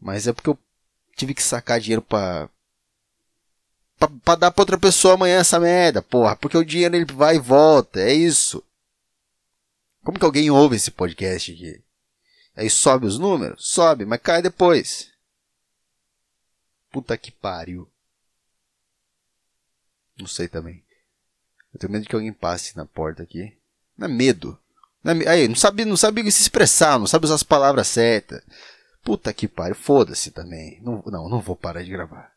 mas 0.00 0.28
é 0.28 0.32
porque 0.32 0.50
eu 0.50 0.58
tive 1.16 1.34
que 1.34 1.42
sacar 1.42 1.80
dinheiro 1.80 2.02
para 2.02 2.48
para 4.24 4.36
dar 4.36 4.50
para 4.50 4.62
outra 4.62 4.78
pessoa 4.78 5.14
amanhã 5.14 5.38
essa 5.38 5.58
merda, 5.58 6.02
porra, 6.02 6.36
porque 6.36 6.58
o 6.58 6.64
dinheiro 6.64 6.94
ele 6.94 7.12
vai 7.12 7.36
e 7.36 7.40
volta, 7.40 8.00
é 8.00 8.12
isso. 8.12 8.62
Como 10.04 10.18
que 10.18 10.24
alguém 10.24 10.50
ouve 10.50 10.76
esse 10.76 10.90
podcast 10.90 11.52
aqui? 11.52 11.83
Aí 12.56 12.70
sobe 12.70 13.06
os 13.06 13.18
números? 13.18 13.66
Sobe, 13.68 14.04
mas 14.04 14.20
cai 14.20 14.40
depois. 14.40 15.10
Puta 16.90 17.16
que 17.18 17.32
pariu. 17.32 17.88
Não 20.16 20.26
sei 20.26 20.46
também. 20.46 20.82
Eu 21.72 21.80
tenho 21.80 21.92
medo 21.92 22.06
que 22.06 22.14
alguém 22.14 22.32
passe 22.32 22.76
na 22.76 22.86
porta 22.86 23.22
aqui. 23.24 23.56
Não 23.98 24.06
é 24.06 24.10
medo. 24.10 24.56
Não 25.02 25.12
é, 25.12 25.28
aí, 25.28 25.48
não 25.48 25.56
sabe, 25.56 25.84
não 25.84 25.96
sabe 25.96 26.22
se 26.30 26.42
expressar, 26.42 26.98
não 26.98 27.06
sabe 27.06 27.24
usar 27.24 27.34
as 27.34 27.42
palavras 27.42 27.88
certas. 27.88 28.42
Puta 29.02 29.32
que 29.34 29.48
pariu, 29.48 29.74
foda-se 29.74 30.30
também. 30.30 30.80
Não, 30.82 31.02
não, 31.06 31.28
não 31.28 31.40
vou 31.40 31.56
parar 31.56 31.82
de 31.82 31.90
gravar. 31.90 32.32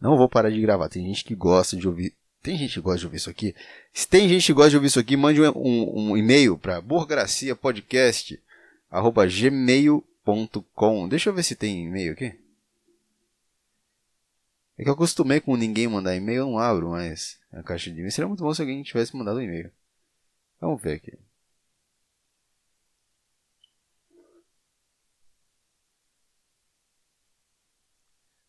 Não 0.00 0.16
vou 0.16 0.28
parar 0.28 0.50
de 0.50 0.60
gravar. 0.60 0.88
Tem 0.88 1.06
gente 1.06 1.22
que 1.22 1.34
gosta 1.34 1.76
de 1.76 1.86
ouvir. 1.86 2.14
Tem 2.42 2.56
gente 2.56 2.74
que 2.74 2.80
gosta 2.80 2.98
de 2.98 3.06
ouvir 3.06 3.18
isso 3.18 3.30
aqui. 3.30 3.54
Se 3.92 4.08
tem 4.08 4.28
gente 4.28 4.46
que 4.46 4.52
gosta 4.52 4.70
de 4.70 4.76
ouvir 4.76 4.88
isso 4.88 4.98
aqui, 4.98 5.16
mande 5.16 5.40
um, 5.40 5.52
um, 5.54 6.10
um 6.10 6.16
e-mail 6.16 6.58
para 6.58 6.80
burocracia 6.80 7.54
podcast 7.54 8.40
arroba 8.92 9.26
gmail.com. 9.26 11.08
Deixa 11.08 11.30
eu 11.30 11.34
ver 11.34 11.42
se 11.42 11.56
tem 11.56 11.86
e-mail 11.86 12.12
aqui. 12.12 12.38
É 14.78 14.84
que 14.84 14.88
eu 14.88 14.94
acostumei 14.94 15.40
com 15.40 15.56
ninguém 15.56 15.88
mandar 15.88 16.14
e-mail, 16.14 16.40
eu 16.40 16.46
não 16.46 16.58
abro 16.58 16.90
mais 16.90 17.40
a 17.52 17.62
caixa 17.62 17.90
de 17.90 17.96
e-mail. 17.96 18.12
Seria 18.12 18.28
muito 18.28 18.42
bom 18.42 18.52
se 18.52 18.60
alguém 18.60 18.82
tivesse 18.82 19.16
mandado 19.16 19.38
um 19.38 19.42
e-mail. 19.42 19.72
Vamos 20.60 20.82
ver 20.82 20.96
aqui. 20.96 21.16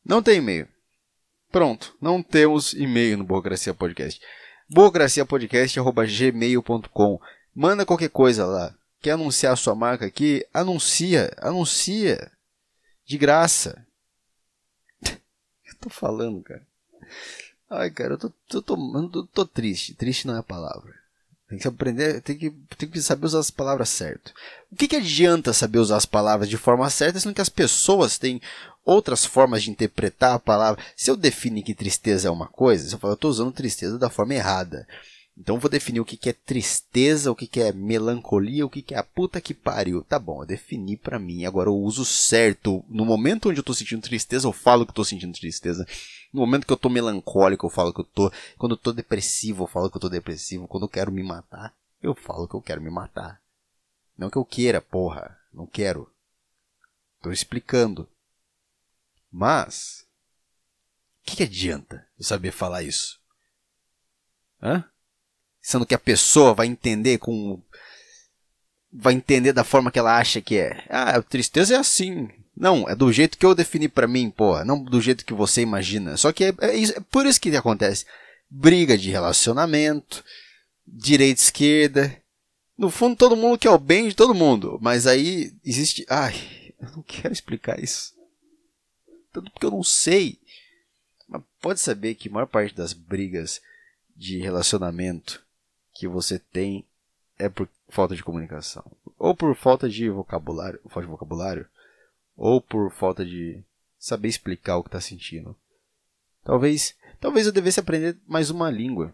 Não 0.05 0.21
tem 0.21 0.39
e-mail. 0.39 0.67
Pronto, 1.51 1.95
não 2.01 2.21
temos 2.21 2.73
e-mail 2.73 3.17
no 3.17 3.23
Burocracia 3.23 3.73
Podcast. 3.73 4.19
burocraciapodcast.gmail.com 4.69 7.21
Manda 7.55 7.85
qualquer 7.85 8.09
coisa 8.09 8.45
lá. 8.45 8.75
Quer 9.03 9.11
anunciar 9.11 9.51
a 9.51 9.57
sua 9.57 9.75
marca 9.75 10.05
aqui? 10.05 10.47
Anuncia, 10.53 11.29
anuncia. 11.41 12.31
De 13.05 13.17
graça. 13.17 13.85
eu 15.03 15.75
tô 15.81 15.89
falando, 15.89 16.41
cara? 16.41 16.65
Ai, 17.69 17.91
cara, 17.91 18.13
eu 18.13 18.17
tô, 18.17 18.29
tô, 18.47 18.61
tô, 18.61 19.09
tô, 19.09 19.23
tô 19.25 19.45
triste. 19.45 19.93
Triste 19.93 20.25
não 20.25 20.37
é 20.37 20.39
a 20.39 20.43
palavra. 20.43 20.93
Tem 21.49 21.59
que 21.59 21.67
aprender, 21.67 22.21
tem 22.21 22.37
que, 22.37 22.49
tem 22.77 22.89
que 22.89 23.01
saber 23.01 23.25
usar 23.25 23.39
as 23.39 23.51
palavras 23.51 23.89
certas. 23.89 24.33
O 24.71 24.75
que, 24.77 24.87
que 24.87 24.95
adianta 24.95 25.51
saber 25.51 25.79
usar 25.79 25.97
as 25.97 26.05
palavras 26.05 26.47
de 26.47 26.55
forma 26.55 26.89
certa, 26.89 27.19
sendo 27.19 27.35
que 27.35 27.41
as 27.41 27.49
pessoas 27.49 28.17
têm 28.17 28.41
outras 28.85 29.25
formas 29.25 29.63
de 29.63 29.69
interpretar 29.69 30.33
a 30.33 30.39
palavra? 30.39 30.81
Se 30.95 31.11
eu 31.11 31.17
definir 31.17 31.63
que 31.63 31.75
tristeza 31.75 32.29
é 32.29 32.31
uma 32.31 32.47
coisa, 32.47 32.87
se 32.87 32.95
eu 32.95 32.99
falo, 32.99 33.11
eu 33.11 33.15
estou 33.15 33.29
usando 33.29 33.51
tristeza 33.51 33.99
da 33.99 34.09
forma 34.09 34.33
errada. 34.33 34.87
Então 35.35 35.59
vou 35.59 35.69
definir 35.69 35.99
o 35.99 36.05
que, 36.05 36.29
é 36.29 36.33
tristeza, 36.33 37.31
o 37.31 37.35
que, 37.35 37.59
é 37.59 37.71
melancolia, 37.71 38.65
o 38.65 38.69
que, 38.69 38.93
é 38.93 38.97
a 38.97 39.03
puta 39.03 39.41
que 39.41 39.53
pariu. 39.53 40.03
Tá 40.03 40.19
bom, 40.19 40.43
eu 40.43 40.45
defini 40.45 40.95
para 40.95 41.17
mim. 41.17 41.45
Agora 41.45 41.69
eu 41.69 41.75
uso 41.75 42.05
certo. 42.05 42.85
No 42.87 43.03
momento 43.03 43.49
onde 43.49 43.59
eu 43.59 43.63
tô 43.63 43.73
sentindo 43.73 44.01
tristeza, 44.01 44.47
eu 44.47 44.53
falo 44.53 44.85
que 44.85 44.93
tô 44.93 45.03
sentindo 45.03 45.33
tristeza. 45.33 45.87
No 46.31 46.41
momento 46.41 46.67
que 46.67 46.73
eu 46.73 46.77
tô 46.77 46.87
melancólico, 46.87 47.65
eu 47.65 47.69
falo 47.71 47.91
que 47.91 48.01
eu 48.01 48.05
tô. 48.05 48.31
Quando 48.57 48.73
eu 48.73 48.77
tô 48.77 48.93
depressivo, 48.93 49.63
eu 49.63 49.67
falo 49.67 49.89
que 49.89 49.97
eu 49.97 50.01
tô 50.01 50.09
depressivo. 50.09 50.67
Quando 50.67 50.83
eu 50.83 50.89
quero 50.89 51.11
me 51.11 51.23
matar, 51.23 51.75
eu 52.01 52.13
falo 52.13 52.47
que 52.47 52.55
eu 52.55 52.61
quero 52.61 52.81
me 52.81 52.91
matar. 52.91 53.41
Não 54.15 54.29
que 54.29 54.37
eu 54.37 54.45
queira, 54.45 54.81
porra. 54.81 55.37
Não 55.51 55.65
quero. 55.65 56.11
Tô 57.21 57.31
explicando. 57.31 58.07
Mas. 59.31 60.05
O 61.21 61.25
que, 61.25 61.37
que 61.37 61.43
adianta 61.43 62.07
eu 62.19 62.23
saber 62.23 62.51
falar 62.51 62.83
isso? 62.83 63.19
Hã? 64.61 64.92
Sendo 65.63 65.85
que 65.85 65.95
a 65.95 65.99
pessoa 65.99 66.53
vai 66.53 66.67
entender 66.67 67.17
com 67.17 67.59
vai 68.91 69.13
entender 69.13 69.53
da 69.53 69.63
forma 69.63 69.89
que 69.89 69.97
ela 69.97 70.19
acha 70.19 70.41
que 70.41 70.57
é. 70.57 70.85
Ah, 70.89 71.15
a 71.15 71.21
tristeza 71.23 71.73
é 71.73 71.77
assim. 71.77 72.29
Não, 72.55 72.87
é 72.87 72.95
do 72.95 73.11
jeito 73.11 73.37
que 73.37 73.45
eu 73.45 73.55
defini 73.55 73.87
para 73.87 74.07
mim, 74.07 74.29
porra. 74.29 74.63
Não 74.63 74.83
do 74.83 75.01
jeito 75.01 75.25
que 75.25 75.33
você 75.33 75.61
imagina. 75.61 76.15
Só 76.17 76.31
que 76.31 76.43
é, 76.43 76.53
é, 76.59 76.83
é 76.83 76.99
por 77.09 77.25
isso 77.25 77.41
que 77.41 77.55
acontece. 77.55 78.05
Briga 78.47 78.95
de 78.95 79.09
relacionamento, 79.09 80.23
direita 80.85 81.41
e 81.41 81.43
esquerda. 81.43 82.21
No 82.77 82.91
fundo, 82.91 83.15
todo 83.15 83.35
mundo 83.35 83.57
quer 83.57 83.71
o 83.71 83.79
bem 83.79 84.09
de 84.09 84.15
todo 84.15 84.35
mundo. 84.35 84.77
Mas 84.79 85.07
aí 85.07 85.51
existe. 85.65 86.05
Ai, 86.07 86.35
eu 86.79 86.91
não 86.91 87.01
quero 87.01 87.33
explicar 87.33 87.81
isso. 87.81 88.13
Tanto 89.31 89.49
porque 89.49 89.65
eu 89.65 89.71
não 89.71 89.83
sei. 89.83 90.37
Mas 91.27 91.41
pode 91.59 91.79
saber 91.79 92.13
que 92.13 92.29
a 92.29 92.31
maior 92.31 92.45
parte 92.45 92.75
das 92.75 92.93
brigas 92.93 93.59
de 94.15 94.37
relacionamento 94.37 95.43
que 95.93 96.07
você 96.07 96.39
tem 96.39 96.85
é 97.37 97.49
por 97.49 97.67
falta 97.89 98.15
de 98.15 98.23
comunicação. 98.23 98.83
Ou 99.17 99.35
por 99.35 99.55
falta 99.55 99.89
de 99.89 100.09
vocabulário, 100.09 100.79
falta 100.85 101.01
de 101.01 101.11
vocabulário, 101.11 101.67
ou 102.35 102.61
por 102.61 102.91
falta 102.91 103.25
de 103.25 103.63
saber 103.97 104.27
explicar 104.27 104.77
o 104.77 104.83
que 104.83 104.89
está 104.89 104.99
sentindo. 104.99 105.55
Talvez, 106.43 106.95
talvez 107.19 107.45
eu 107.45 107.53
devesse 107.53 107.79
aprender 107.79 108.17
mais 108.27 108.49
uma 108.49 108.69
língua. 108.69 109.13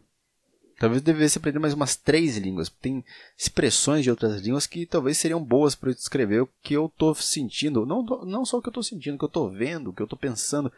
Talvez 0.80 1.02
eu 1.02 1.06
devesse 1.06 1.38
aprender 1.38 1.60
mais 1.60 1.74
umas 1.74 1.96
três 1.96 2.38
línguas. 2.38 2.70
Tem 2.70 3.04
expressões 3.38 4.04
de 4.04 4.10
outras 4.10 4.42
línguas 4.42 4.65
que 4.65 4.86
talvez 4.86 5.18
seriam 5.18 5.44
boas 5.44 5.76
para 5.76 5.89
eu 5.89 5.94
descrever 5.94 6.42
o 6.42 6.50
que 6.63 6.74
eu 6.74 6.86
estou 6.86 7.13
sentindo. 7.13 7.86
Não, 7.86 8.02
não 8.02 8.46
só 8.46 8.58
o 8.58 8.62
que 8.62 8.70
eu 8.70 8.72
estou 8.72 8.84
sentindo, 8.84 9.15
o 9.15 9.18
que 9.18 9.26
eu 9.26 9.28
estou 9.28 9.52
vendo, 9.52 9.89
o 9.89 9.94
que 9.94 10.02
eu 10.02 10.06
estou 10.06 10.18
pensando 10.18 10.72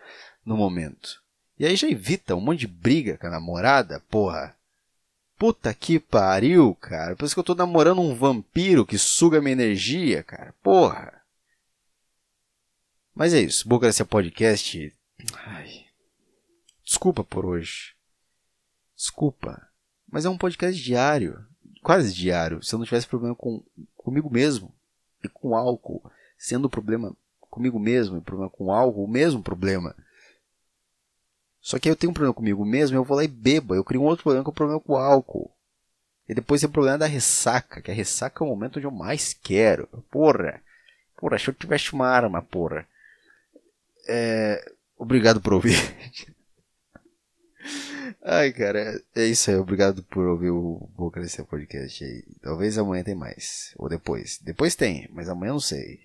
no 0.43 0.57
momento. 0.57 1.21
E 1.59 1.65
aí 1.65 1.75
já 1.75 1.87
evita 1.87 2.35
um 2.35 2.41
monte 2.41 2.61
de 2.61 2.67
briga 2.67 3.17
com 3.17 3.27
a 3.27 3.31
namorada, 3.31 4.03
porra. 4.09 4.55
Puta 5.41 5.73
que 5.73 5.99
pariu, 5.99 6.75
cara. 6.75 7.15
Parece 7.15 7.33
que 7.33 7.39
eu 7.39 7.43
tô 7.43 7.55
namorando 7.55 7.99
um 7.99 8.13
vampiro 8.13 8.85
que 8.85 8.95
suga 8.95 9.41
minha 9.41 9.53
energia, 9.53 10.21
cara. 10.21 10.53
Porra. 10.61 11.19
Mas 13.15 13.33
é 13.33 13.39
isso. 13.39 13.67
Burocracia 13.67 14.05
Podcast. 14.05 14.95
Ai. 15.33 15.87
Desculpa 16.85 17.23
por 17.23 17.43
hoje. 17.43 17.95
Desculpa. 18.95 19.67
Mas 20.07 20.25
é 20.25 20.29
um 20.29 20.37
podcast 20.37 20.79
diário. 20.79 21.43
Quase 21.81 22.13
diário. 22.13 22.61
Se 22.61 22.75
eu 22.75 22.77
não 22.77 22.85
tivesse 22.85 23.07
problema 23.07 23.33
com 23.33 23.63
comigo 23.97 24.29
mesmo 24.29 24.71
e 25.23 25.27
com 25.27 25.55
álcool, 25.55 26.03
sendo 26.37 26.65
o 26.65 26.69
problema 26.69 27.17
comigo 27.39 27.79
mesmo 27.79 28.19
e 28.19 28.21
problema 28.21 28.51
com 28.51 28.71
álcool, 28.71 29.05
o 29.05 29.11
mesmo 29.11 29.41
problema. 29.41 29.95
Só 31.61 31.77
que 31.77 31.87
aí 31.87 31.91
eu 31.91 31.95
tenho 31.95 32.09
um 32.09 32.13
problema 32.13 32.33
comigo 32.33 32.65
mesmo, 32.65 32.97
eu 32.97 33.03
vou 33.03 33.15
lá 33.15 33.23
e 33.23 33.27
bebo. 33.27 33.75
Eu 33.75 33.83
crio 33.83 34.01
um 34.01 34.05
outro 34.05 34.23
problema 34.23 34.43
que 34.43 34.49
é 34.49 34.51
o 34.51 34.55
problema 34.55 34.79
com 34.79 34.93
o 34.93 34.97
álcool. 34.97 35.51
E 36.27 36.33
depois 36.33 36.61
tem 36.61 36.69
o 36.69 36.73
problema 36.73 36.97
da 36.97 37.05
ressaca, 37.05 37.81
que 37.81 37.91
a 37.91 37.93
ressaca 37.93 38.43
é 38.43 38.47
o 38.47 38.49
momento 38.49 38.77
onde 38.77 38.87
eu 38.87 38.91
mais 38.91 39.33
quero. 39.33 39.87
Porra! 40.09 40.61
Porra, 41.17 41.37
se 41.37 41.49
eu 41.49 41.53
tivesse 41.53 41.93
uma 41.93 42.07
arma, 42.07 42.41
porra. 42.41 42.87
É... 44.07 44.71
Obrigado 44.97 45.39
por 45.39 45.53
ouvir. 45.53 45.77
Ai, 48.23 48.51
cara, 48.53 49.01
é 49.15 49.25
isso 49.25 49.49
aí. 49.49 49.57
Obrigado 49.57 50.03
por 50.03 50.25
ouvir 50.25 50.51
o 50.51 50.89
Vou 50.95 51.11
Crescer 51.11 51.43
Podcast 51.43 52.03
aí. 52.03 52.23
Talvez 52.41 52.77
amanhã 52.77 53.03
tem 53.03 53.15
mais. 53.15 53.73
Ou 53.77 53.89
depois. 53.89 54.39
Depois 54.41 54.75
tem, 54.75 55.07
mas 55.11 55.27
amanhã 55.27 55.53
não 55.53 55.59
sei. 55.59 55.99